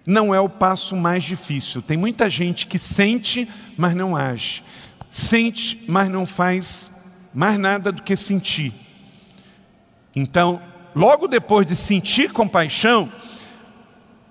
[0.07, 1.83] não é o passo mais difícil.
[1.83, 4.63] Tem muita gente que sente, mas não age.
[5.11, 8.73] Sente, mas não faz mais nada do que sentir.
[10.15, 10.63] Então,
[10.95, 13.11] logo depois de sentir compaixão,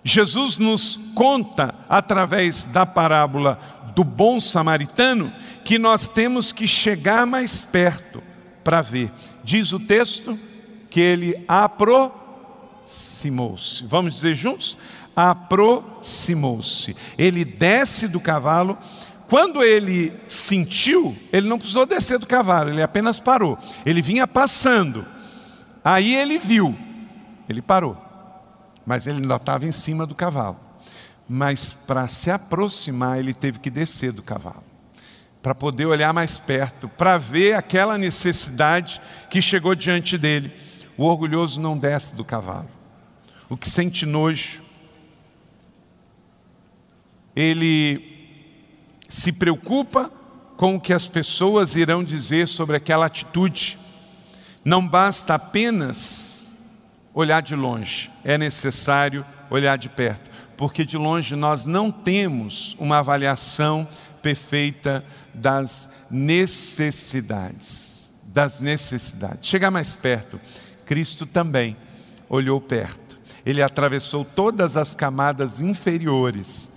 [0.05, 3.59] Jesus nos conta, através da parábola
[3.95, 8.21] do bom samaritano, que nós temos que chegar mais perto
[8.63, 9.11] para ver.
[9.43, 10.37] Diz o texto
[10.89, 13.83] que ele aproximou-se.
[13.85, 14.77] Vamos dizer juntos?
[15.15, 16.95] aproximou-se.
[17.17, 18.77] Ele desce do cavalo.
[19.27, 23.57] Quando ele sentiu, ele não precisou descer do cavalo, ele apenas parou.
[23.85, 25.05] Ele vinha passando.
[25.83, 26.75] Aí ele viu,
[27.47, 27.97] ele parou.
[28.85, 30.59] Mas ele ainda estava em cima do cavalo.
[31.33, 34.65] Mas para se aproximar, ele teve que descer do cavalo.
[35.41, 40.51] Para poder olhar mais perto, para ver aquela necessidade que chegou diante dele.
[40.97, 42.67] O orgulhoso não desce do cavalo.
[43.47, 44.61] O que sente nojo,
[47.33, 48.35] ele
[49.07, 50.11] se preocupa
[50.57, 53.79] com o que as pessoas irão dizer sobre aquela atitude.
[54.65, 56.57] Não basta apenas
[57.13, 60.30] olhar de longe, é necessário olhar de perto,
[60.61, 63.87] porque de longe nós não temos uma avaliação
[64.21, 69.47] perfeita das necessidades, das necessidades.
[69.47, 70.39] Chegar mais perto,
[70.85, 71.75] Cristo também
[72.29, 73.19] olhou perto.
[73.43, 76.71] Ele atravessou todas as camadas inferiores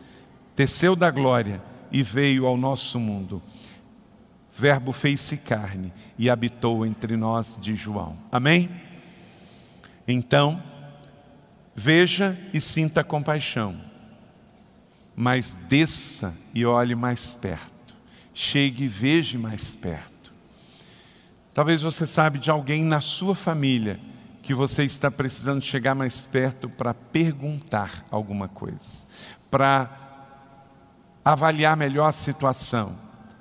[0.57, 3.43] desceu da glória e veio ao nosso mundo.
[4.51, 8.17] Verbo fez-se carne e habitou entre nós, de João.
[8.33, 8.71] Amém?
[10.09, 10.63] Então,
[11.75, 13.77] veja e sinta compaixão,
[15.17, 17.95] mas desça e olhe mais perto.
[18.33, 20.33] Chegue e veja mais perto.
[21.53, 24.01] Talvez você sabe de alguém na sua família
[24.43, 29.07] que você está precisando chegar mais perto para perguntar alguma coisa,
[29.51, 30.05] para
[31.25, 32.95] avaliar melhor a situação,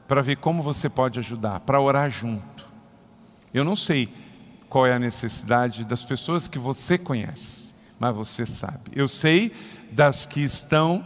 [0.07, 2.65] para ver como você pode ajudar, para orar junto.
[3.53, 4.07] Eu não sei
[4.69, 7.72] qual é a necessidade das pessoas que você conhece,
[8.03, 8.91] mas você sabe.
[8.93, 9.49] Eu sei
[9.89, 11.01] das que estão,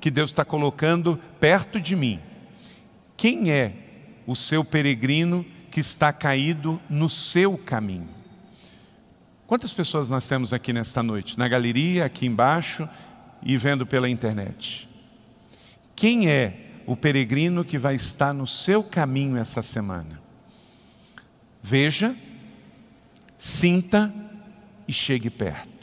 [0.00, 2.18] que Deus está colocando perto de mim.
[3.16, 3.72] Quem é
[4.26, 8.08] o seu peregrino que está caído no seu caminho?
[9.46, 11.38] Quantas pessoas nós temos aqui nesta noite?
[11.38, 12.88] Na galeria, aqui embaixo
[13.40, 14.88] e vendo pela internet.
[15.94, 20.20] Quem é o peregrino que vai estar no seu caminho essa semana?
[21.62, 22.16] Veja,
[23.38, 24.12] sinta
[24.88, 25.73] e chegue perto.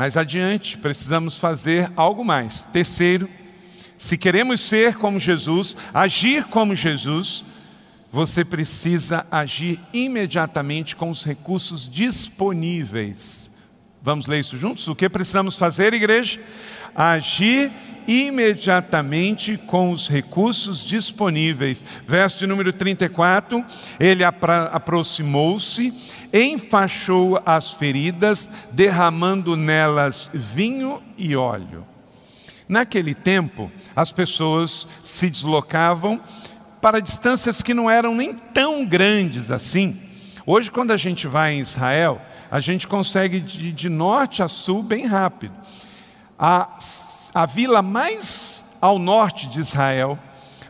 [0.00, 2.62] Mais adiante, precisamos fazer algo mais.
[2.62, 3.28] Terceiro,
[3.98, 7.44] se queremos ser como Jesus, agir como Jesus,
[8.10, 13.50] você precisa agir imediatamente com os recursos disponíveis.
[14.00, 14.88] Vamos ler isso juntos?
[14.88, 16.40] O que precisamos fazer, igreja?
[17.00, 17.70] Agir
[18.06, 21.82] imediatamente com os recursos disponíveis.
[22.06, 23.64] Verso de número 34,
[23.98, 25.94] ele aproximou-se,
[26.30, 31.86] enfaixou as feridas, derramando nelas vinho e óleo.
[32.68, 36.20] Naquele tempo, as pessoas se deslocavam
[36.82, 39.98] para distâncias que não eram nem tão grandes assim.
[40.44, 44.82] Hoje, quando a gente vai em Israel, a gente consegue de, de norte a sul
[44.82, 45.54] bem rápido.
[46.40, 46.78] A
[47.34, 50.18] a vila mais ao norte de Israel,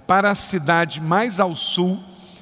[0.07, 1.99] para a cidade mais ao sul,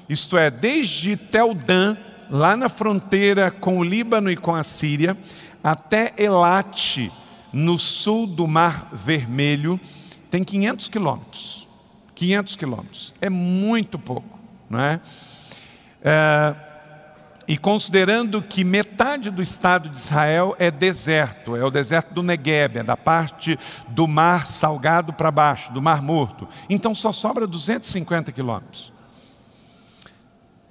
[0.08, 1.96] isto é, desde Teldã,
[2.30, 5.16] lá na fronteira com o Líbano e com a Síria,
[5.62, 7.12] até Elate,
[7.52, 9.78] no sul do Mar Vermelho,
[10.30, 11.68] tem 500 quilômetros.
[12.14, 13.14] 500 quilômetros.
[13.20, 14.38] É muito pouco,
[14.68, 15.00] não é?
[16.02, 16.54] é?
[17.48, 22.76] E considerando que metade do estado de Israel é deserto, é o deserto do Negueb,
[22.76, 23.58] é da parte
[23.88, 26.46] do mar salgado para baixo, do mar morto.
[26.68, 28.92] Então só sobra 250 quilômetros.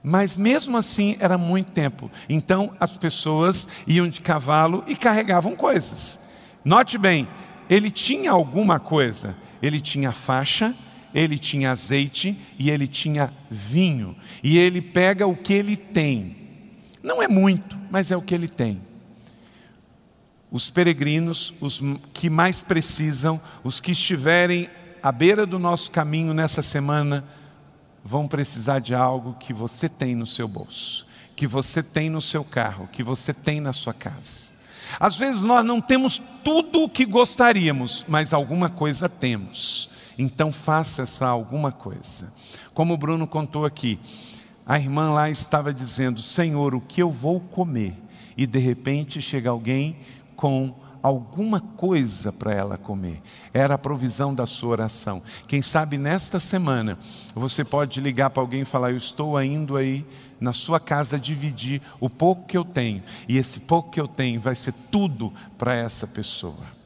[0.03, 2.11] Mas mesmo assim era muito tempo.
[2.29, 6.19] Então as pessoas iam de cavalo e carregavam coisas.
[6.63, 7.27] Note bem,
[7.67, 9.35] ele tinha alguma coisa.
[9.63, 10.75] Ele tinha faixa,
[11.11, 14.15] ele tinha azeite e ele tinha vinho.
[14.43, 16.36] E ele pega o que ele tem.
[17.07, 18.81] Não é muito, mas é o que ele tem.
[20.51, 21.81] Os peregrinos, os
[22.13, 24.69] que mais precisam, os que estiverem
[25.01, 27.23] à beira do nosso caminho nessa semana,
[28.03, 32.43] vão precisar de algo que você tem no seu bolso, que você tem no seu
[32.43, 34.51] carro, que você tem na sua casa.
[34.99, 39.89] Às vezes nós não temos tudo o que gostaríamos, mas alguma coisa temos.
[40.17, 42.27] Então faça essa alguma coisa.
[42.73, 43.97] Como o Bruno contou aqui,
[44.67, 47.95] a irmã lá estava dizendo: Senhor, o que eu vou comer?
[48.35, 49.97] E de repente chega alguém
[50.35, 53.21] com alguma coisa para ela comer.
[53.53, 55.23] Era a provisão da sua oração.
[55.47, 56.97] Quem sabe nesta semana
[57.33, 60.05] você pode ligar para alguém e falar: Eu estou indo aí
[60.39, 64.41] na sua casa dividir o pouco que eu tenho, e esse pouco que eu tenho
[64.41, 66.77] vai ser tudo para essa pessoa.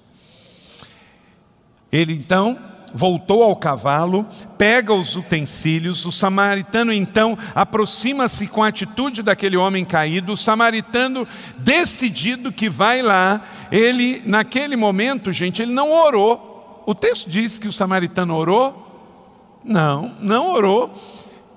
[1.91, 4.25] Ele então voltou ao cavalo,
[4.57, 11.27] pega os utensílios, o samaritano então aproxima-se com a atitude daquele homem caído, o samaritano
[11.57, 16.83] decidido que vai lá, ele naquele momento, gente, ele não orou.
[16.85, 19.61] O texto diz que o samaritano orou?
[19.63, 20.93] Não, não orou.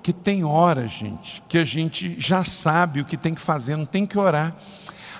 [0.03, 3.87] Que tem hora, gente, que a gente já sabe o que tem que fazer, não
[3.87, 4.55] tem que orar.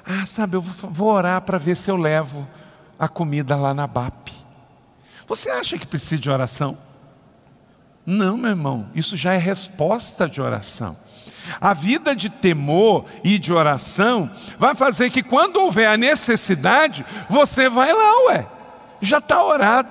[0.06, 2.48] Ah, sabe, eu vou orar para ver se eu levo
[3.00, 4.35] a comida lá na BAP.
[5.28, 6.78] Você acha que precisa de oração?
[8.06, 10.96] Não, meu irmão, isso já é resposta de oração.
[11.60, 17.70] A vida de temor e de oração vai fazer que quando houver a necessidade, você
[17.70, 18.48] vai lá, ué,
[19.02, 19.90] já está orado.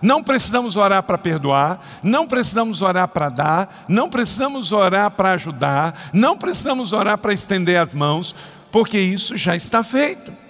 [0.00, 6.10] Não precisamos orar para perdoar, não precisamos orar para dar, não precisamos orar para ajudar,
[6.12, 8.34] não precisamos orar para estender as mãos,
[8.72, 10.41] porque isso já está feito.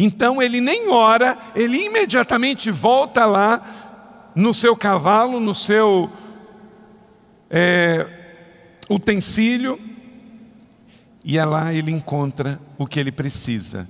[0.00, 6.08] Então ele nem ora, ele imediatamente volta lá no seu cavalo, no seu
[7.50, 8.06] é,
[8.88, 9.76] utensílio,
[11.24, 13.88] e é lá ele encontra o que ele precisa.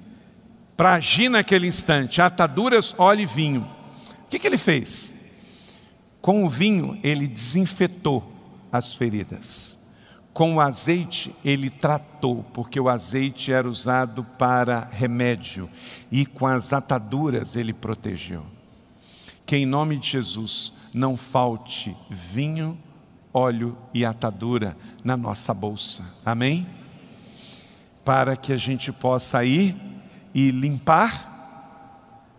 [0.75, 3.71] Para agir naquele instante, ataduras, óleo e vinho.
[4.25, 5.15] O que, que ele fez?
[6.23, 8.33] Com o vinho, ele desinfetou
[8.73, 9.78] as feridas.
[10.39, 15.69] Com o azeite ele tratou, porque o azeite era usado para remédio,
[16.13, 18.47] e com as ataduras ele protegeu.
[19.45, 22.79] Que em nome de Jesus não falte vinho,
[23.35, 26.05] óleo e atadura na nossa bolsa.
[26.25, 26.69] Amém?
[28.05, 29.75] Para que a gente possa ir
[30.33, 32.31] e limpar,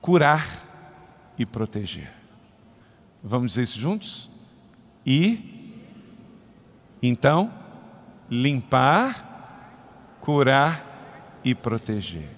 [0.00, 0.46] curar
[1.38, 2.10] e proteger.
[3.22, 4.30] Vamos dizer isso juntos?
[5.04, 5.49] E
[7.02, 7.52] então,
[8.30, 12.28] limpar, curar e proteger.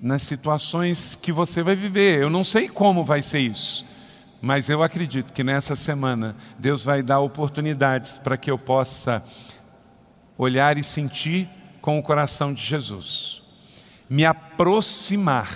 [0.00, 3.84] Nas situações que você vai viver, eu não sei como vai ser isso,
[4.40, 9.24] mas eu acredito que nessa semana Deus vai dar oportunidades para que eu possa
[10.36, 11.48] olhar e sentir
[11.80, 13.42] com o coração de Jesus,
[14.08, 15.50] me aproximar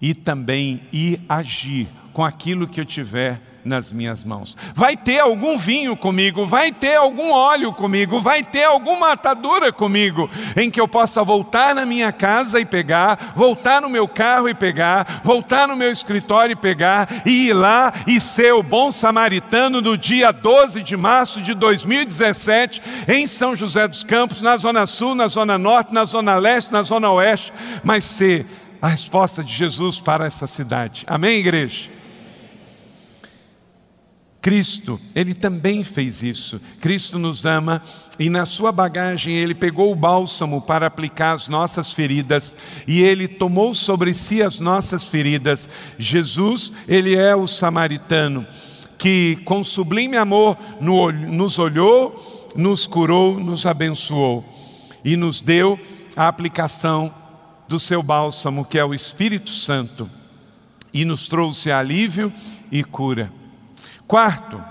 [0.00, 4.56] e também ir agir com aquilo que eu tiver nas minhas mãos.
[4.74, 10.28] Vai ter algum vinho comigo, vai ter algum óleo comigo, vai ter alguma atadura comigo,
[10.56, 14.54] em que eu possa voltar na minha casa e pegar, voltar no meu carro e
[14.54, 19.80] pegar, voltar no meu escritório e pegar, e ir lá e ser o bom samaritano
[19.80, 25.14] no dia 12 de março de 2017, em São José dos Campos, na Zona Sul,
[25.14, 27.52] na Zona Norte, na Zona Leste, na Zona Oeste,
[27.84, 28.46] mas ser
[28.80, 31.04] a resposta de Jesus para essa cidade.
[31.06, 31.97] Amém, igreja?
[34.48, 36.58] Cristo, ele também fez isso.
[36.80, 37.82] Cristo nos ama
[38.18, 43.28] e na sua bagagem ele pegou o bálsamo para aplicar as nossas feridas e ele
[43.28, 45.68] tomou sobre si as nossas feridas.
[45.98, 48.46] Jesus, ele é o samaritano
[48.96, 54.42] que com sublime amor nos olhou, nos curou, nos abençoou
[55.04, 55.78] e nos deu
[56.16, 57.12] a aplicação
[57.68, 60.08] do seu bálsamo, que é o Espírito Santo.
[60.90, 62.32] e nos trouxe alívio
[62.72, 63.30] e cura.
[64.08, 64.64] Quarto,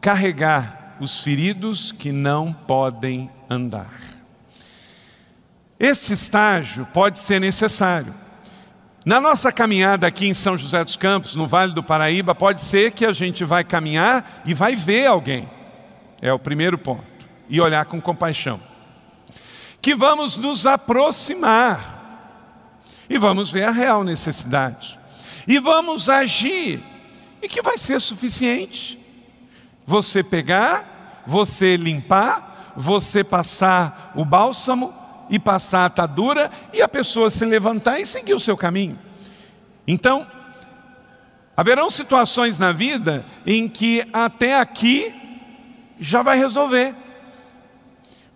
[0.00, 3.92] carregar os feridos que não podem andar.
[5.78, 8.14] Esse estágio pode ser necessário.
[9.04, 12.92] Na nossa caminhada aqui em São José dos Campos, no Vale do Paraíba, pode ser
[12.92, 15.46] que a gente vai caminhar e vai ver alguém.
[16.22, 17.04] É o primeiro ponto.
[17.50, 18.58] E olhar com compaixão.
[19.82, 22.82] Que vamos nos aproximar.
[23.10, 24.98] E vamos ver a real necessidade.
[25.46, 26.82] E vamos agir.
[27.46, 28.98] E que vai ser suficiente.
[29.86, 34.92] Você pegar, você limpar, você passar o bálsamo
[35.30, 38.98] e passar a atadura e a pessoa se levantar e seguir o seu caminho.
[39.86, 40.26] Então,
[41.56, 45.14] haverão situações na vida em que até aqui
[46.00, 46.96] já vai resolver.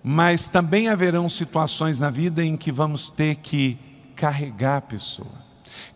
[0.04, 3.76] Mas também haverão situações na vida em que vamos ter que
[4.14, 5.44] carregar a pessoa,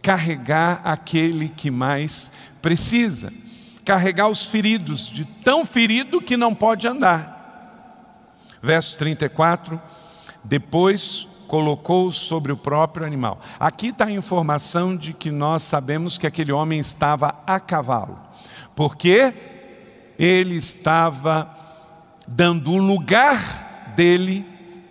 [0.03, 3.33] carregar aquele que mais precisa,
[3.85, 7.33] carregar os feridos, de tão ferido que não pode andar.
[8.63, 9.81] Verso 34
[10.43, 13.41] depois colocou sobre o próprio animal.
[13.59, 18.19] Aqui está a informação de que nós sabemos que aquele homem estava a cavalo,
[18.75, 19.33] porque
[20.19, 21.49] ele estava
[22.27, 24.45] dando o lugar dele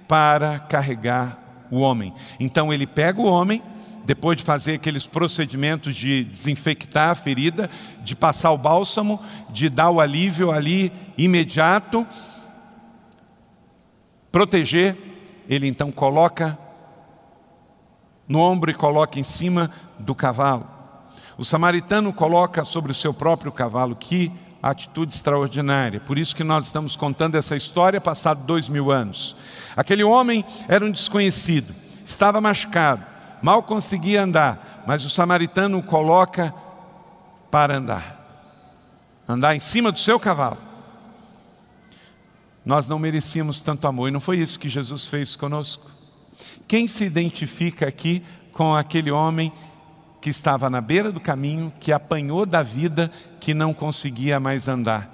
[0.08, 2.14] para carregar o homem.
[2.40, 3.62] Então ele pega o homem,
[4.04, 7.70] depois de fazer aqueles procedimentos de desinfectar a ferida,
[8.04, 12.06] de passar o bálsamo, de dar o alívio ali imediato,
[14.32, 14.98] proteger
[15.48, 16.58] ele então coloca
[18.28, 20.68] no ombro e coloca em cima do cavalo.
[21.38, 23.96] O samaritano coloca sobre o seu próprio cavalo.
[23.96, 24.32] Que
[24.62, 26.00] atitude extraordinária.
[26.00, 29.36] Por isso que nós estamos contando essa história passado dois mil anos.
[29.76, 31.76] Aquele homem era um desconhecido,
[32.06, 33.06] estava machucado,
[33.44, 36.54] mal conseguia andar, mas o samaritano o coloca
[37.52, 38.20] para andar.
[39.28, 40.58] Andar em cima do seu cavalo.
[42.66, 45.92] Nós não merecíamos tanto amor, e não foi isso que Jesus fez conosco.
[46.68, 48.24] Quem se identifica aqui
[48.54, 49.52] com aquele homem
[50.22, 55.14] que estava na beira do caminho, que apanhou da vida, que não conseguia mais andar,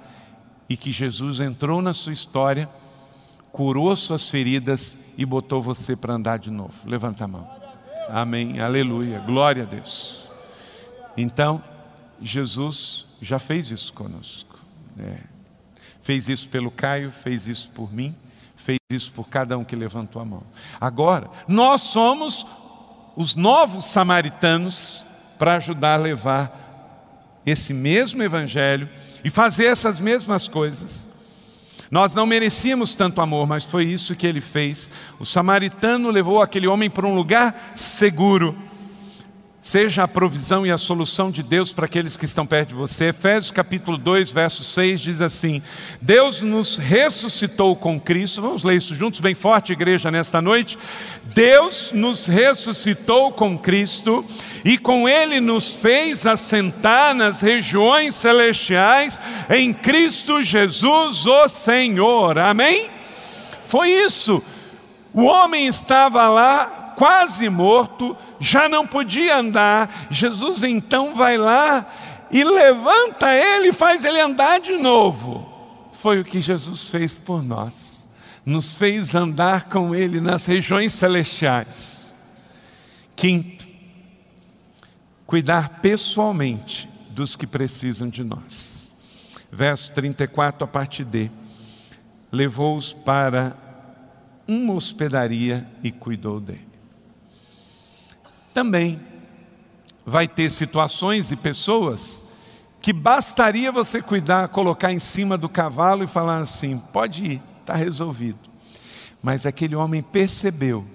[0.68, 2.68] e que Jesus entrou na sua história,
[3.50, 6.74] curou suas feridas e botou você para andar de novo?
[6.86, 7.59] Levanta a mão.
[8.12, 10.26] Amém, aleluia, glória a Deus.
[11.16, 11.62] Então,
[12.20, 14.58] Jesus já fez isso conosco.
[14.98, 15.18] É.
[16.02, 18.14] Fez isso pelo Caio, fez isso por mim,
[18.56, 20.42] fez isso por cada um que levantou a mão.
[20.80, 22.46] Agora, nós somos
[23.16, 25.04] os novos samaritanos
[25.38, 28.88] para ajudar a levar esse mesmo evangelho
[29.24, 31.06] e fazer essas mesmas coisas.
[31.90, 34.88] Nós não merecíamos tanto amor, mas foi isso que ele fez.
[35.18, 38.56] O samaritano levou aquele homem para um lugar seguro
[39.62, 43.06] seja a provisão e a solução de Deus para aqueles que estão perto de você.
[43.06, 45.62] Efésios capítulo 2, verso 6 diz assim:
[46.00, 48.40] Deus nos ressuscitou com Cristo.
[48.40, 50.78] Vamos ler isso juntos, bem forte, igreja, nesta noite.
[51.34, 54.24] Deus nos ressuscitou com Cristo
[54.64, 62.38] e com Ele nos fez assentar nas regiões celestiais em Cristo Jesus, o Senhor.
[62.38, 62.88] Amém?
[63.66, 64.42] Foi isso.
[65.12, 70.08] O homem estava lá quase morto, já não podia andar.
[70.10, 71.86] Jesus então vai lá
[72.30, 75.46] e levanta ele e faz ele andar de novo.
[75.92, 78.08] Foi o que Jesus fez por nós.
[78.44, 82.16] Nos fez andar com ele nas regiões celestiais.
[83.14, 83.68] Quinto,
[85.26, 88.94] cuidar pessoalmente dos que precisam de nós.
[89.52, 91.30] Verso 34 a partir de
[92.32, 93.54] levou-os para
[94.48, 96.69] uma hospedaria e cuidou dele
[98.52, 99.00] também
[100.04, 102.24] vai ter situações e pessoas
[102.80, 107.74] que bastaria você cuidar, colocar em cima do cavalo e falar assim: pode ir, está
[107.74, 108.38] resolvido.
[109.22, 110.86] Mas aquele homem percebeu,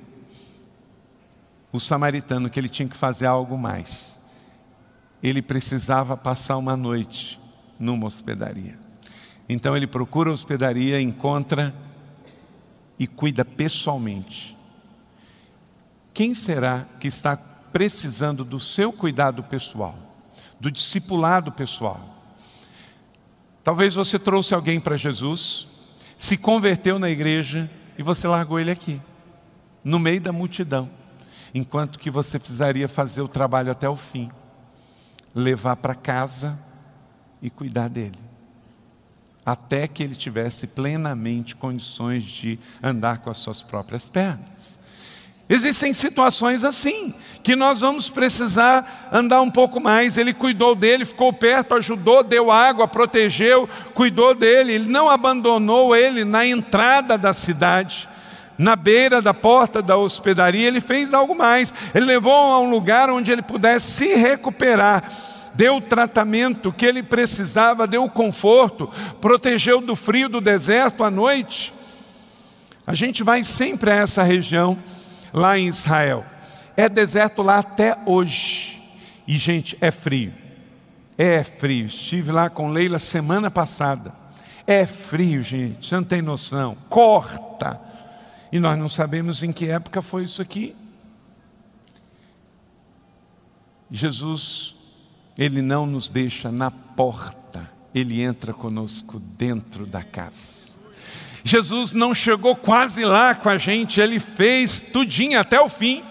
[1.71, 4.23] o samaritano, que ele tinha que fazer algo mais.
[5.21, 7.39] Ele precisava passar uma noite
[7.79, 8.77] numa hospedaria.
[9.47, 11.73] Então ele procura a hospedaria, encontra
[12.97, 14.55] e cuida pessoalmente
[16.15, 19.93] quem será que está precisando do seu cuidado pessoal,
[20.57, 21.99] do discipulado pessoal?
[23.61, 25.67] Talvez você trouxe alguém para Jesus,
[26.17, 29.01] se converteu na igreja e você largou ele aqui,
[29.83, 30.89] no meio da multidão,
[31.53, 34.31] enquanto que você precisaria fazer o trabalho até o fim,
[35.33, 36.57] levar para casa
[37.41, 38.19] e cuidar dele,
[39.45, 44.79] até que ele tivesse plenamente condições de andar com as suas próprias pernas.
[45.47, 50.17] Existem situações assim, que nós vamos precisar andar um pouco mais.
[50.17, 54.73] Ele cuidou dele, ficou perto, ajudou, deu água, protegeu, cuidou dele.
[54.73, 58.09] Ele não abandonou ele na entrada da cidade,
[58.57, 60.67] na beira da porta da hospedaria.
[60.67, 61.71] Ele fez algo mais.
[61.93, 65.11] Ele levou a um lugar onde ele pudesse se recuperar.
[65.53, 68.91] Deu o tratamento que ele precisava, deu o conforto,
[69.21, 71.71] protegeu do frio do deserto à noite.
[72.87, 74.77] A gente vai sempre a essa região
[75.35, 76.25] lá em Israel.
[76.77, 78.81] É deserto lá até hoje.
[79.27, 80.33] E, gente, é frio.
[81.17, 81.85] É frio.
[81.85, 84.13] Estive lá com Leila semana passada.
[84.65, 85.87] É frio, gente.
[85.87, 86.75] Você não tem noção.
[86.89, 87.79] Corta.
[88.51, 90.75] E nós não sabemos em que época foi isso aqui.
[93.91, 94.75] Jesus,
[95.37, 100.74] Ele não nos deixa na porta, Ele entra conosco dentro da casa.
[101.47, 106.03] Jesus não chegou quase lá com a gente, ele fez tudinho até o fim.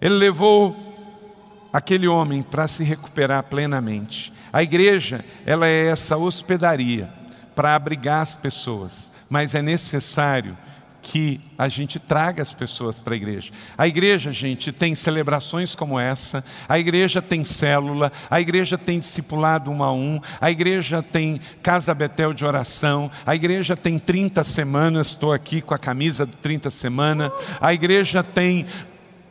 [0.00, 0.76] Ele levou
[1.72, 4.32] aquele homem para se recuperar plenamente.
[4.52, 7.08] A igreja, ela é essa hospedaria
[7.54, 10.58] para abrigar as pessoas, mas é necessário
[11.00, 13.52] que a gente traga as pessoas para a igreja.
[13.76, 19.70] A igreja, gente, tem celebrações como essa, a igreja tem célula, a igreja tem discipulado
[19.70, 25.08] um a um, a igreja tem casa Betel de oração, a igreja tem 30 semanas,
[25.08, 28.66] estou aqui com a camisa de 30 semanas, a igreja tem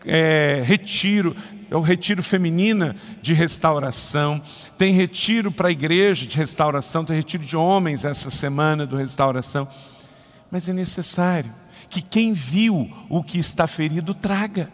[0.06, 1.36] é, retiro,
[1.70, 4.42] é o retiro feminina de restauração,
[4.78, 9.68] tem retiro para a igreja de restauração, tem retiro de homens essa semana do restauração.
[10.52, 11.54] Mas é necessário
[11.90, 14.70] que quem viu o que está ferido traga.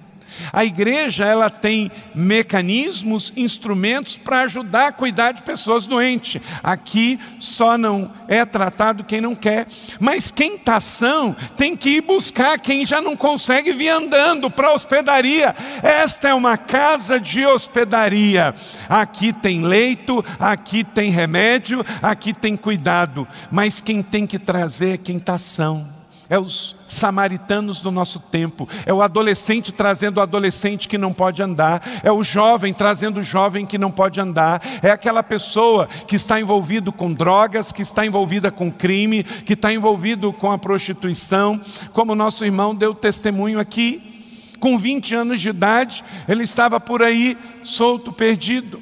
[0.52, 6.42] A igreja ela tem mecanismos, instrumentos para ajudar a cuidar de pessoas doentes.
[6.64, 9.68] Aqui só não é tratado quem não quer,
[10.00, 14.70] mas quem está são tem que ir buscar quem já não consegue vir andando para
[14.70, 15.56] a hospedaria.
[15.82, 18.56] Esta é uma casa de hospedaria.
[18.90, 24.98] Aqui tem leito, aqui tem remédio, aqui tem cuidado, mas quem tem que trazer é
[24.98, 25.93] quem está são
[26.34, 31.44] é os samaritanos do nosso tempo, é o adolescente trazendo o adolescente que não pode
[31.44, 36.16] andar, é o jovem trazendo o jovem que não pode andar, é aquela pessoa que
[36.16, 41.62] está envolvido com drogas, que está envolvida com crime, que está envolvido com a prostituição,
[41.92, 44.56] como nosso irmão deu testemunho aqui.
[44.60, 48.82] Com 20 anos de idade, ele estava por aí solto, perdido.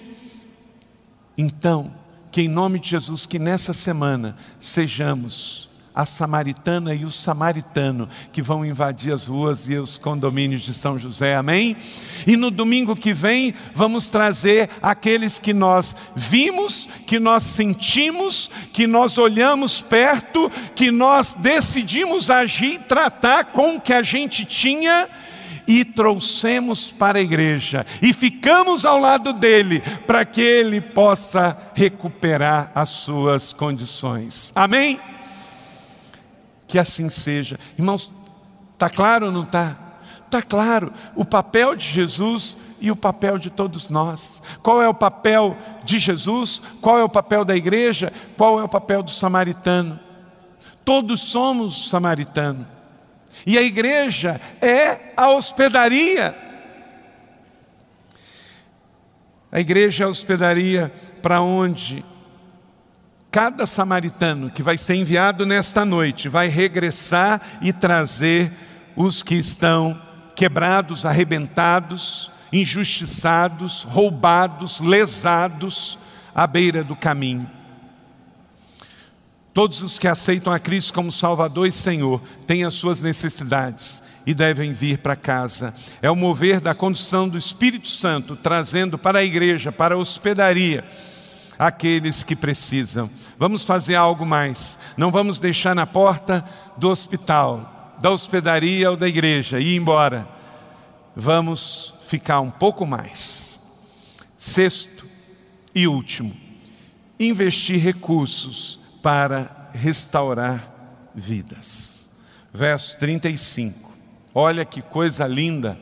[1.37, 1.91] Então,
[2.31, 8.41] que em nome de Jesus, que nessa semana sejamos a samaritana e o samaritano que
[8.41, 11.75] vão invadir as ruas e os condomínios de São José, amém?
[12.25, 18.87] E no domingo que vem vamos trazer aqueles que nós vimos, que nós sentimos, que
[18.87, 25.09] nós olhamos perto, que nós decidimos agir tratar com o que a gente tinha
[25.67, 32.71] e trouxemos para a igreja e ficamos ao lado dele para que ele possa recuperar
[32.73, 34.51] as suas condições.
[34.55, 34.99] Amém?
[36.71, 37.59] Que assim seja.
[37.77, 38.13] Irmãos,
[38.71, 39.75] está claro ou não está?
[40.25, 44.41] Está claro o papel de Jesus e o papel de todos nós.
[44.63, 46.63] Qual é o papel de Jesus?
[46.79, 48.13] Qual é o papel da igreja?
[48.37, 49.99] Qual é o papel do samaritano?
[50.85, 52.65] Todos somos samaritano.
[53.45, 56.33] E a igreja é a hospedaria.
[59.51, 60.89] A igreja é a hospedaria
[61.21, 62.05] para onde
[63.31, 68.51] Cada samaritano que vai ser enviado nesta noite vai regressar e trazer
[68.93, 69.99] os que estão
[70.35, 75.97] quebrados, arrebentados, injustiçados, roubados, lesados
[76.35, 77.49] à beira do caminho.
[79.53, 84.33] Todos os que aceitam a Cristo como Salvador e Senhor têm as suas necessidades e
[84.33, 85.73] devem vir para casa.
[86.01, 90.85] É o mover da condição do Espírito Santo, trazendo para a igreja, para a hospedaria,
[91.61, 93.07] aqueles que precisam.
[93.37, 94.79] Vamos fazer algo mais.
[94.97, 96.43] Não vamos deixar na porta
[96.75, 100.27] do hospital, da hospedaria ou da igreja e ir embora.
[101.15, 103.79] Vamos ficar um pouco mais.
[104.39, 105.05] Sexto
[105.75, 106.33] e último,
[107.19, 110.67] investir recursos para restaurar
[111.13, 112.09] vidas.
[112.51, 113.91] Verso 35.
[114.33, 115.77] Olha que coisa linda.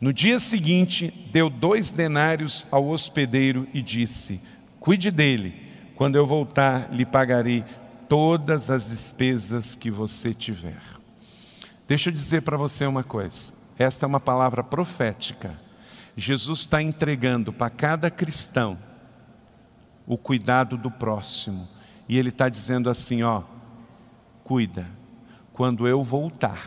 [0.00, 4.40] No dia seguinte, deu dois denários ao hospedeiro e disse:
[4.84, 5.54] Cuide dele,
[5.96, 7.64] quando eu voltar, lhe pagarei
[8.06, 10.82] todas as despesas que você tiver.
[11.88, 15.58] Deixa eu dizer para você uma coisa: esta é uma palavra profética.
[16.14, 18.78] Jesus está entregando para cada cristão
[20.06, 21.66] o cuidado do próximo,
[22.06, 23.42] e Ele está dizendo assim: ó,
[24.44, 24.86] cuida,
[25.54, 26.62] quando eu voltar,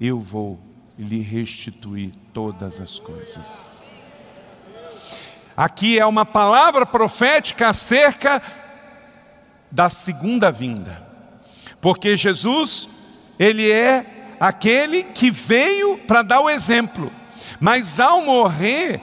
[0.00, 0.58] eu vou
[0.98, 3.79] lhe restituir todas as coisas.
[5.56, 8.40] Aqui é uma palavra profética acerca
[9.70, 11.06] da segunda vinda.
[11.80, 12.88] Porque Jesus,
[13.38, 14.04] ele é
[14.38, 17.12] aquele que veio para dar o exemplo.
[17.58, 19.00] Mas ao morrer,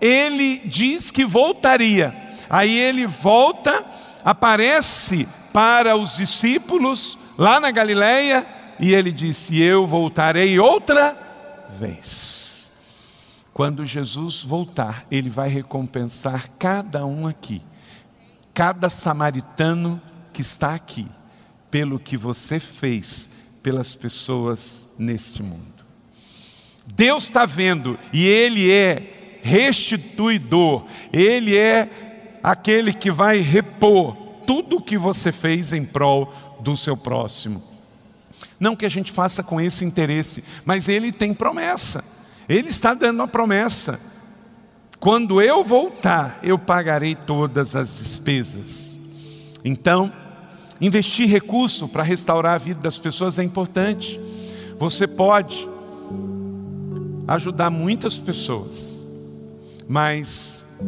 [0.00, 2.14] ele diz que voltaria.
[2.48, 3.84] Aí ele volta,
[4.24, 8.46] aparece para os discípulos lá na Galileia
[8.80, 11.16] e ele disse: Eu voltarei outra
[11.78, 12.51] vez.
[13.52, 17.62] Quando Jesus voltar, ele vai recompensar cada um aqui,
[18.54, 20.00] cada samaritano
[20.32, 21.06] que está aqui,
[21.70, 23.30] pelo que você fez
[23.62, 25.72] pelas pessoas neste mundo.
[26.94, 34.82] Deus está vendo e Ele é restituidor, Ele é aquele que vai repor tudo o
[34.82, 37.62] que você fez em prol do seu próximo.
[38.58, 42.04] Não que a gente faça com esse interesse, mas Ele tem promessa,
[42.52, 43.98] Ele está dando uma promessa.
[45.00, 49.00] Quando eu voltar, eu pagarei todas as despesas.
[49.64, 50.12] Então,
[50.78, 54.20] investir recurso para restaurar a vida das pessoas é importante.
[54.78, 55.66] Você pode
[57.26, 59.06] ajudar muitas pessoas,
[59.88, 60.78] mas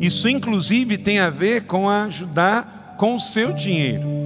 [0.00, 4.23] isso inclusive tem a ver com ajudar com o seu dinheiro.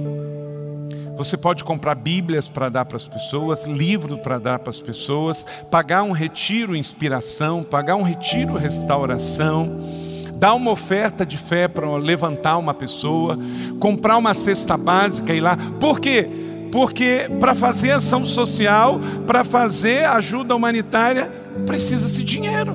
[1.19, 5.45] Você pode comprar Bíblias para dar para as pessoas, livros para dar para as pessoas,
[5.69, 9.83] pagar um retiro inspiração, pagar um retiro restauração,
[10.37, 13.37] dar uma oferta de fé para levantar uma pessoa,
[13.81, 15.57] comprar uma cesta básica e ir lá.
[15.77, 16.25] Por quê?
[16.71, 18.97] Porque para fazer ação social,
[19.27, 21.29] para fazer ajuda humanitária,
[21.65, 22.73] precisa-se dinheiro.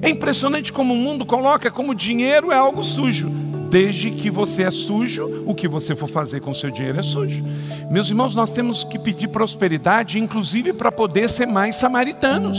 [0.00, 3.47] É impressionante como o mundo coloca como dinheiro é algo sujo.
[3.70, 7.44] Desde que você é sujo, o que você for fazer com seu dinheiro é sujo.
[7.90, 12.58] Meus irmãos, nós temos que pedir prosperidade, inclusive para poder ser mais samaritanos.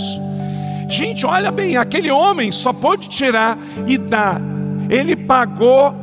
[0.87, 3.57] Gente, olha bem, aquele homem só pôde tirar
[3.87, 4.41] e dar.
[4.89, 5.95] Ele pagou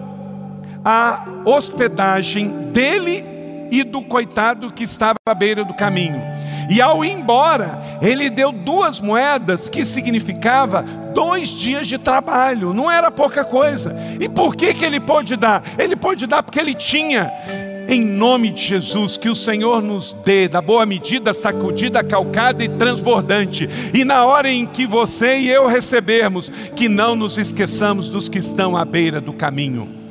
[0.84, 3.24] a hospedagem dele
[3.70, 6.20] e do coitado que estava à beira do caminho.
[6.70, 10.84] E ao ir embora, ele deu duas moedas que significava
[11.16, 13.96] dois dias de trabalho, não era pouca coisa.
[14.20, 15.64] E por que, que ele pôde dar?
[15.78, 17.32] Ele pôde dar porque ele tinha.
[17.88, 22.68] Em nome de Jesus, que o Senhor nos dê da boa medida, sacudida, calcada e
[22.68, 23.66] transbordante.
[23.94, 28.38] E na hora em que você e eu recebermos, que não nos esqueçamos dos que
[28.38, 30.05] estão à beira do caminho.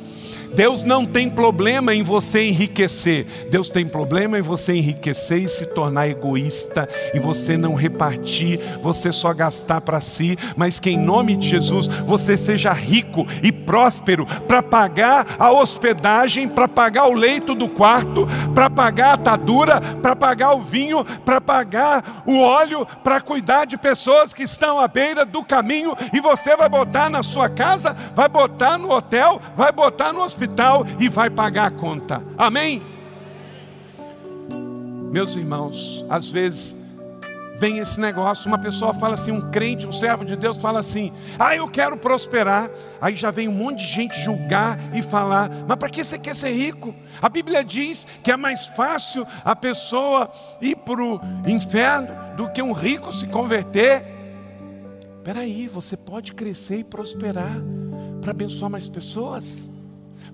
[0.56, 3.26] Deus não tem problema em você enriquecer.
[3.50, 9.12] Deus tem problema em você enriquecer e se tornar egoísta e você não repartir, você
[9.12, 14.24] só gastar para si, mas que em nome de Jesus você seja rico e próspero
[14.48, 20.16] para pagar a hospedagem, para pagar o leito do quarto, para pagar a atadura, para
[20.16, 25.26] pagar o vinho, para pagar o óleo, para cuidar de pessoas que estão à beira
[25.26, 25.94] do caminho.
[26.14, 30.45] E você vai botar na sua casa, vai botar no hotel, vai botar no hospital
[30.46, 32.22] hospital e vai pagar a conta.
[32.38, 32.82] Amém?
[35.10, 36.76] Meus irmãos, às vezes
[37.58, 41.12] vem esse negócio, uma pessoa fala assim, um crente, um servo de Deus fala assim:
[41.38, 42.70] "Ah, eu quero prosperar".
[43.00, 46.36] Aí já vem um monte de gente julgar e falar: "Mas para que você quer
[46.36, 46.94] ser rico?".
[47.20, 50.30] A Bíblia diz que é mais fácil a pessoa
[50.60, 54.04] ir para o inferno do que um rico se converter.
[55.16, 57.56] Espera aí, você pode crescer e prosperar
[58.20, 59.70] para abençoar mais pessoas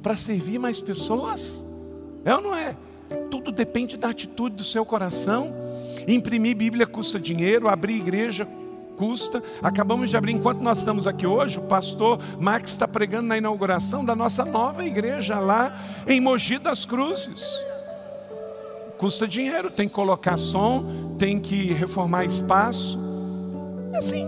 [0.03, 1.65] para servir mais pessoas?
[2.25, 2.77] É ou não é?
[3.31, 5.53] Tudo depende da atitude do seu coração.
[6.09, 8.47] Imprimir Bíblia custa dinheiro, abrir igreja
[8.97, 9.43] custa.
[9.63, 14.05] Acabamos de abrir, enquanto nós estamos aqui hoje, o pastor Max está pregando na inauguração
[14.05, 15.77] da nossa nova igreja lá
[16.07, 17.45] em Mogi das Cruzes.
[18.99, 22.99] Custa dinheiro, tem que colocar som, tem que reformar espaço.
[23.93, 24.27] É assim.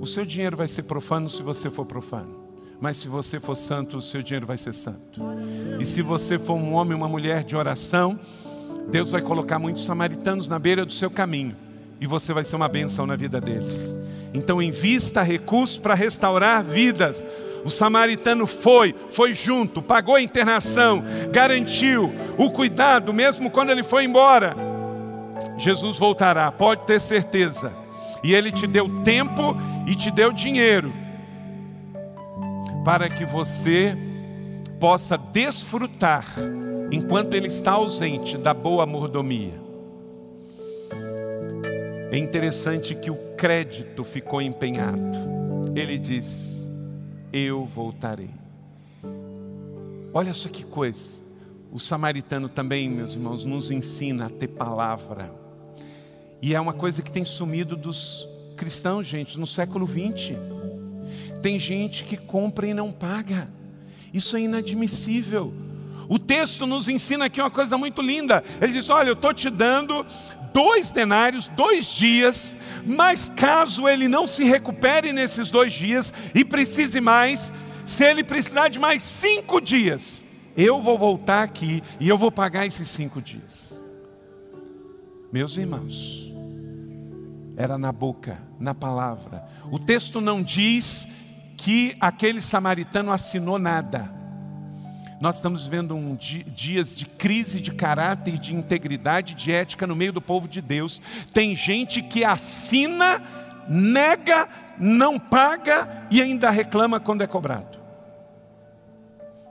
[0.00, 2.39] O seu dinheiro vai ser profano se você for profano.
[2.80, 5.20] Mas se você for santo, o seu dinheiro vai ser santo.
[5.78, 8.18] E se você for um homem, uma mulher de oração,
[8.90, 11.54] Deus vai colocar muitos samaritanos na beira do seu caminho.
[12.00, 13.98] E você vai ser uma benção na vida deles.
[14.32, 17.26] Então invista recursos para restaurar vidas.
[17.62, 24.04] O samaritano foi, foi junto, pagou a internação, garantiu o cuidado, mesmo quando ele foi
[24.04, 24.56] embora.
[25.58, 27.74] Jesus voltará, pode ter certeza.
[28.24, 29.54] E ele te deu tempo
[29.86, 30.90] e te deu dinheiro
[32.84, 33.96] para que você
[34.78, 36.26] possa desfrutar,
[36.90, 39.60] enquanto Ele está ausente, da boa mordomia.
[42.10, 44.98] É interessante que o crédito ficou empenhado.
[45.76, 46.68] Ele diz:
[47.32, 48.30] Eu voltarei.
[50.12, 51.22] Olha só que coisa.
[51.70, 55.32] O samaritano também, meus irmãos, nos ensina a ter palavra.
[56.42, 58.26] E é uma coisa que tem sumido dos
[58.56, 60.36] cristãos, gente, no século 20.
[61.42, 63.48] Tem gente que compra e não paga.
[64.12, 65.54] Isso é inadmissível.
[66.08, 68.42] O texto nos ensina aqui uma coisa muito linda.
[68.60, 70.04] Ele diz: Olha, eu estou te dando
[70.52, 77.00] dois denários, dois dias, mas caso ele não se recupere nesses dois dias e precise
[77.00, 77.52] mais,
[77.86, 80.26] se ele precisar de mais cinco dias,
[80.56, 83.82] eu vou voltar aqui e eu vou pagar esses cinco dias.
[85.32, 86.32] Meus irmãos,
[87.56, 89.44] era na boca, na palavra.
[89.70, 91.06] O texto não diz
[91.60, 94.10] que aquele samaritano assinou nada.
[95.20, 99.94] Nós estamos vivendo um dia, dias de crise de caráter, de integridade, de ética no
[99.94, 101.02] meio do povo de Deus.
[101.34, 103.22] Tem gente que assina,
[103.68, 104.48] nega,
[104.78, 107.78] não paga e ainda reclama quando é cobrado.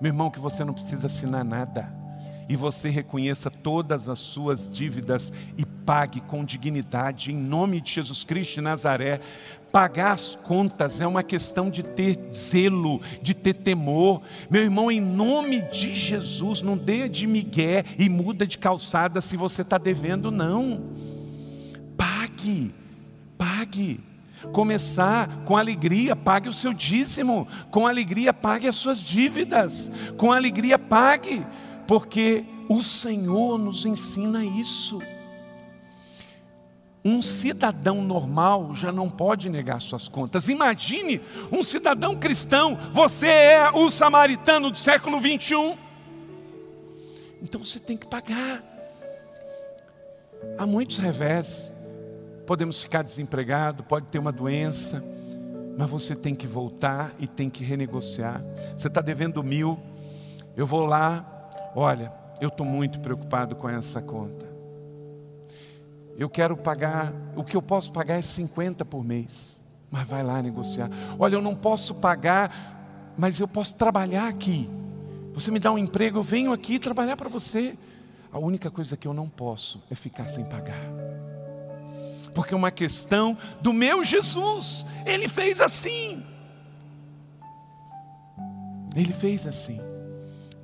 [0.01, 1.93] Meu irmão, que você não precisa assinar nada
[2.49, 8.23] e você reconheça todas as suas dívidas e pague com dignidade, em nome de Jesus
[8.23, 9.19] Cristo de Nazaré.
[9.71, 14.21] Pagar as contas é uma questão de ter zelo, de ter temor.
[14.51, 19.35] Meu irmão, em nome de Jesus, não dê de migué e muda de calçada se
[19.35, 20.79] você está devendo, não.
[21.97, 22.71] Pague,
[23.35, 23.99] pague.
[24.51, 27.47] Começar com alegria, pague o seu dízimo.
[27.71, 29.91] Com alegria, pague as suas dívidas.
[30.17, 31.43] Com alegria, pague
[31.87, 35.01] porque o Senhor nos ensina isso.
[37.04, 40.50] Um cidadão normal já não pode negar suas contas.
[40.50, 41.22] Imagine
[41.52, 45.78] um cidadão cristão, você é o samaritano do século 21.
[47.41, 48.62] Então você tem que pagar.
[50.58, 51.74] Há muitos revés.
[52.45, 55.04] Podemos ficar desempregados, pode ter uma doença,
[55.78, 58.41] mas você tem que voltar e tem que renegociar.
[58.76, 59.80] Você está devendo mil,
[60.58, 61.39] eu vou lá,
[61.76, 64.49] Olha, eu estou muito preocupado com essa conta.
[66.20, 69.61] Eu quero pagar, o que eu posso pagar é 50 por mês.
[69.89, 70.89] Mas vai lá negociar.
[71.17, 74.70] Olha, eu não posso pagar, mas eu posso trabalhar aqui.
[75.34, 77.74] Você me dá um emprego, eu venho aqui trabalhar para você.
[78.34, 80.91] A única coisa que eu não posso é ficar sem pagar.
[82.36, 84.86] Porque é uma questão do meu Jesus.
[85.05, 86.22] Ele fez assim.
[88.93, 89.80] Ele fez assim.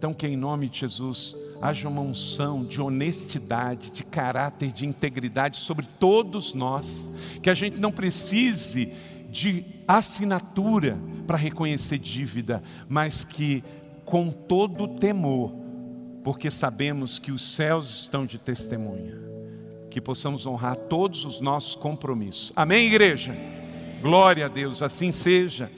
[0.06, 5.58] Então, que em nome de Jesus haja uma unção de honestidade, de caráter, de integridade
[5.58, 8.94] sobre todos nós, que a gente não precise
[9.32, 10.96] de assinatura
[11.26, 13.64] para reconhecer dívida, mas que
[14.06, 15.56] com todo temor,
[16.24, 19.18] porque sabemos que os céus estão de testemunha,
[19.90, 22.54] que possamos honrar todos os nossos compromissos.
[22.56, 23.36] Amém, igreja?
[24.04, 25.72] Glória a Deus, assim seja.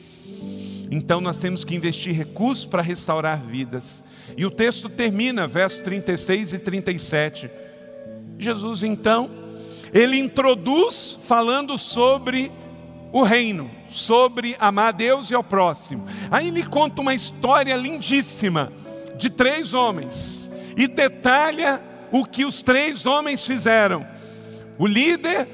[0.89, 4.03] Então nós temos que investir recursos para restaurar vidas.
[4.37, 7.49] E o texto termina, versos 36 e 37.
[8.39, 9.29] Jesus então,
[9.93, 12.51] ele introduz falando sobre
[13.11, 16.05] o reino, sobre amar a Deus e ao próximo.
[16.29, 18.71] Aí ele conta uma história lindíssima
[19.17, 21.81] de três homens e detalha
[22.11, 24.05] o que os três homens fizeram.
[24.77, 25.47] O líder,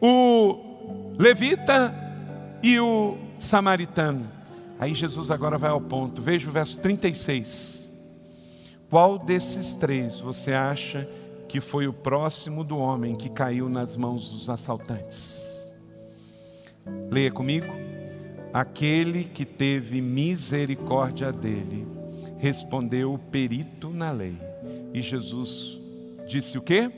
[0.00, 1.94] o levita
[2.62, 4.28] e o samaritano.
[4.78, 6.22] Aí Jesus agora vai ao ponto.
[6.22, 7.88] Veja o verso 36.
[8.88, 11.08] Qual desses três você acha
[11.48, 15.72] que foi o próximo do homem que caiu nas mãos dos assaltantes?
[17.10, 17.66] Leia comigo.
[18.52, 21.86] Aquele que teve misericórdia dele,
[22.38, 24.38] respondeu o perito na lei.
[24.94, 25.78] E Jesus
[26.26, 26.90] disse o quê?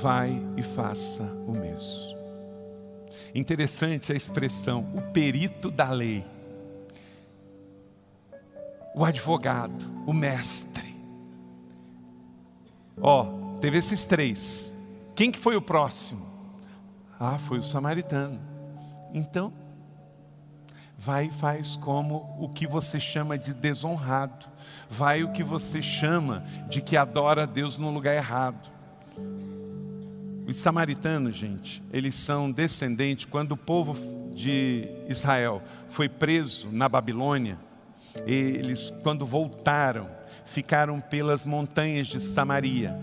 [0.00, 2.14] Vai e faça o mesmo.
[3.34, 6.24] Interessante a expressão, o perito da lei,
[8.94, 10.94] o advogado, o mestre.
[13.00, 14.72] Ó, oh, teve esses três.
[15.16, 16.24] Quem que foi o próximo?
[17.18, 18.40] Ah, foi o samaritano.
[19.12, 19.52] Então,
[20.96, 24.46] vai e faz como o que você chama de desonrado.
[24.88, 28.73] Vai o que você chama de que adora a Deus no lugar errado.
[30.46, 33.24] Os samaritanos, gente, eles são descendentes.
[33.24, 33.96] Quando o povo
[34.34, 37.58] de Israel foi preso na Babilônia,
[38.26, 40.08] eles, quando voltaram,
[40.44, 42.98] ficaram pelas montanhas de Samaria.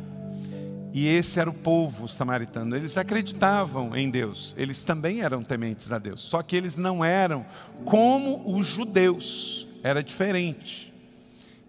[0.94, 2.76] E esse era o povo samaritano.
[2.76, 6.22] Eles acreditavam em Deus, eles também eram tementes a Deus.
[6.22, 7.46] Só que eles não eram
[7.86, 10.94] como os judeus, era diferente.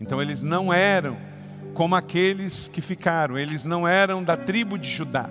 [0.01, 1.16] Então eles não eram
[1.73, 5.31] como aqueles que ficaram, eles não eram da tribo de Judá.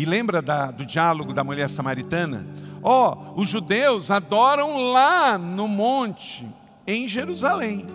[0.00, 2.46] E lembra da, do diálogo da mulher samaritana?
[2.82, 6.48] Ó, oh, os judeus adoram lá no monte,
[6.86, 7.86] em Jerusalém.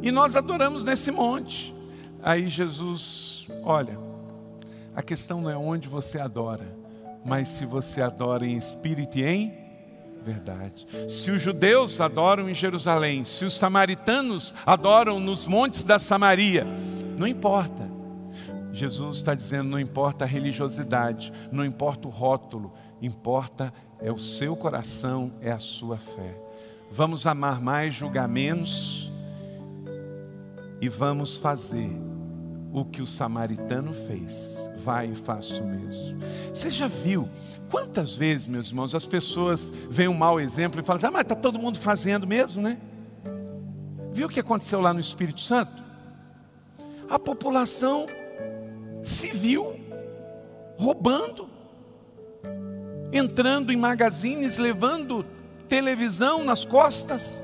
[0.00, 1.74] E nós adoramos nesse monte.
[2.22, 3.98] Aí Jesus, olha,
[4.96, 6.74] a questão não é onde você adora,
[7.22, 9.52] mas se você adora em espírito e em
[10.24, 10.86] verdade.
[11.06, 16.66] Se os judeus adoram em Jerusalém, se os samaritanos adoram nos montes da Samaria,
[17.18, 17.91] não importa.
[18.72, 24.56] Jesus está dizendo: não importa a religiosidade, não importa o rótulo, importa é o seu
[24.56, 26.36] coração, é a sua fé.
[26.90, 29.10] Vamos amar mais, julgar menos
[30.80, 31.90] e vamos fazer
[32.72, 34.68] o que o samaritano fez.
[34.82, 36.18] Vai e faça o mesmo.
[36.52, 37.28] Você já viu
[37.70, 41.34] quantas vezes, meus irmãos, as pessoas veem um mau exemplo e falam: Ah, mas está
[41.34, 42.78] todo mundo fazendo mesmo, né?
[44.12, 45.82] Viu o que aconteceu lá no Espírito Santo?
[47.08, 48.06] A população
[49.02, 49.78] civil
[50.78, 51.48] roubando,
[53.12, 55.24] entrando em magazines, levando
[55.68, 57.42] televisão nas costas.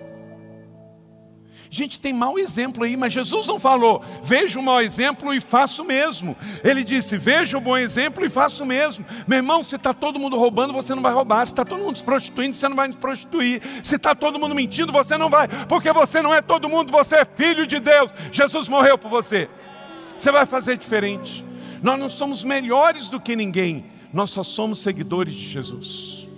[1.71, 5.83] Gente, tem mau exemplo aí, mas Jesus não falou, veja o mau exemplo e faça
[5.83, 6.35] o mesmo.
[6.65, 9.05] Ele disse, veja o bom exemplo e faça o mesmo.
[9.27, 11.45] Meu irmão, se está todo mundo roubando, você não vai roubar.
[11.47, 13.61] Se está todo mundo se prostituindo, você não vai se prostituir.
[13.85, 17.17] Se está todo mundo mentindo, você não vai, porque você não é todo mundo, você
[17.17, 18.11] é filho de Deus.
[18.33, 19.49] Jesus morreu por você.
[20.19, 21.45] Você vai fazer diferente.
[21.83, 26.29] Nós não somos melhores do que ninguém, nós só somos seguidores de Jesus.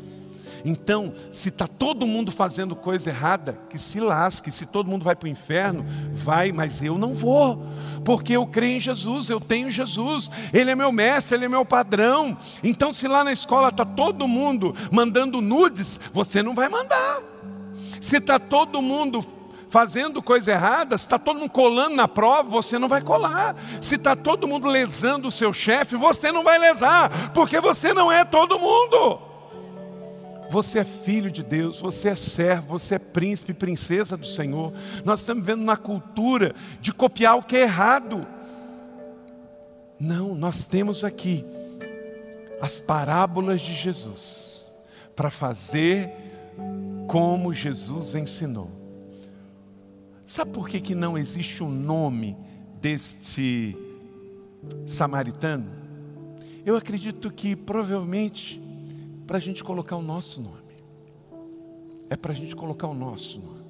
[0.64, 5.16] Então, se está todo mundo fazendo coisa errada, que se lasque, se todo mundo vai
[5.16, 7.64] para o inferno, vai, mas eu não vou,
[8.04, 11.64] porque eu creio em Jesus, eu tenho Jesus, Ele é meu mestre, Ele é meu
[11.64, 12.36] padrão.
[12.62, 17.22] Então, se lá na escola está todo mundo mandando nudes, você não vai mandar.
[18.00, 19.24] Se está todo mundo
[19.70, 23.54] fazendo coisa errada, se está todo mundo colando na prova, você não vai colar.
[23.80, 28.10] Se está todo mundo lesando o seu chefe, você não vai lesar, porque você não
[28.10, 29.20] é todo mundo.
[30.50, 34.72] Você é filho de Deus, você é servo, você é príncipe, princesa do Senhor.
[35.04, 38.26] Nós estamos vivendo uma cultura de copiar o que é errado.
[40.00, 41.44] Não, nós temos aqui
[42.60, 44.66] as parábolas de Jesus
[45.14, 46.10] para fazer
[47.06, 48.79] como Jesus ensinou.
[50.30, 52.36] Sabe por que, que não existe um nome
[52.80, 53.76] deste
[54.86, 55.66] samaritano?
[56.64, 58.62] Eu acredito que provavelmente
[59.26, 60.70] para a gente colocar o nosso nome.
[62.08, 63.64] É para a gente colocar o nosso nome.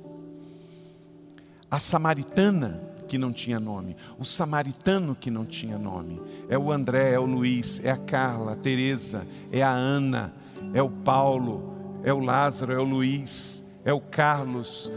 [1.71, 7.15] A samaritana que não tinha nome, o samaritano que não tinha nome, é o André,
[7.15, 10.35] é o Luiz, é a Carla, a Teresa, é a Ana,
[10.75, 14.93] é o Paulo, é o Lázaro, é o Luiz, é o Carlos,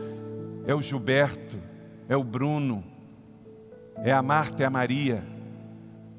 [0.65, 1.42] é o Gilberto,
[2.07, 2.83] é o Bruno,
[3.97, 5.23] é a Marta, é a Maria,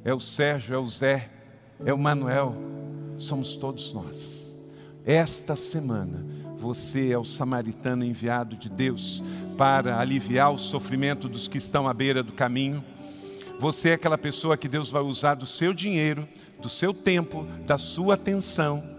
[0.05, 1.28] é o Sérgio, é o Zé,
[1.85, 2.55] é o Manuel,
[3.18, 4.62] somos todos nós.
[5.05, 6.24] Esta semana,
[6.57, 9.22] você é o samaritano enviado de Deus
[9.59, 12.82] para aliviar o sofrimento dos que estão à beira do caminho.
[13.61, 16.26] Você é aquela pessoa que Deus vai usar do seu dinheiro,
[16.61, 18.93] do seu tempo, da sua atenção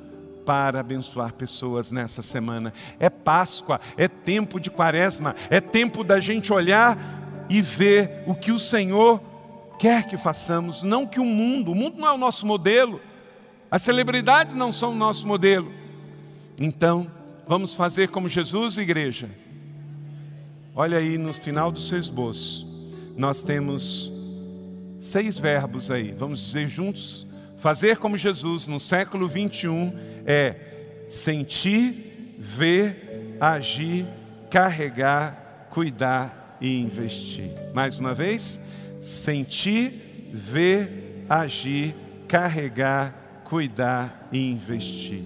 [0.45, 2.71] para abençoar pessoas nessa semana.
[2.99, 6.97] É Páscoa, é tempo de Quaresma, é tempo da gente olhar
[7.49, 9.21] e ver o que o Senhor
[9.79, 13.01] quer que façamos, não que o mundo, o mundo não é o nosso modelo,
[13.69, 15.71] as celebridades não são o nosso modelo.
[16.61, 17.07] Então,
[17.47, 19.29] vamos fazer como Jesus, igreja.
[20.75, 22.67] Olha aí no final do seu esboço,
[23.17, 24.11] nós temos
[24.99, 27.24] seis verbos aí, vamos dizer juntos
[27.65, 29.91] Fazer como Jesus no século 21
[30.23, 30.55] é
[31.09, 34.05] sentir, ver, agir,
[34.51, 37.49] carregar, cuidar e investir.
[37.73, 38.59] Mais uma vez,
[39.01, 41.95] sentir, ver, agir,
[42.27, 45.23] carregar, cuidar e investir.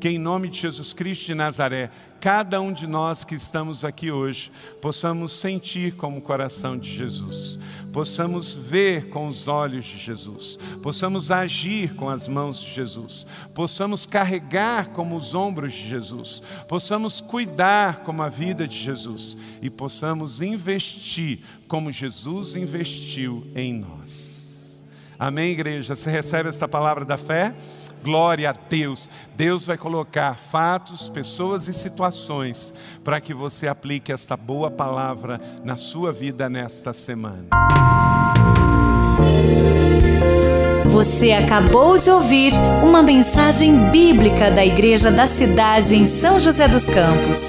[0.00, 4.10] Que em nome de Jesus Cristo de Nazaré, cada um de nós que estamos aqui
[4.10, 7.58] hoje possamos sentir como o coração de Jesus,
[7.94, 13.24] possamos ver com os olhos de Jesus, possamos agir com as mãos de Jesus,
[13.54, 19.70] possamos carregar como os ombros de Jesus, possamos cuidar como a vida de Jesus e
[19.70, 21.38] possamos investir
[21.68, 24.82] como Jesus investiu em nós.
[25.16, 25.94] Amém, igreja?
[25.94, 27.54] Você recebe esta palavra da fé?
[28.04, 29.08] Glória a Deus.
[29.34, 35.78] Deus vai colocar fatos, pessoas e situações para que você aplique esta boa palavra na
[35.78, 37.46] sua vida nesta semana.
[40.84, 42.52] Você acabou de ouvir
[42.84, 47.48] uma mensagem bíblica da Igreja da Cidade em São José dos Campos.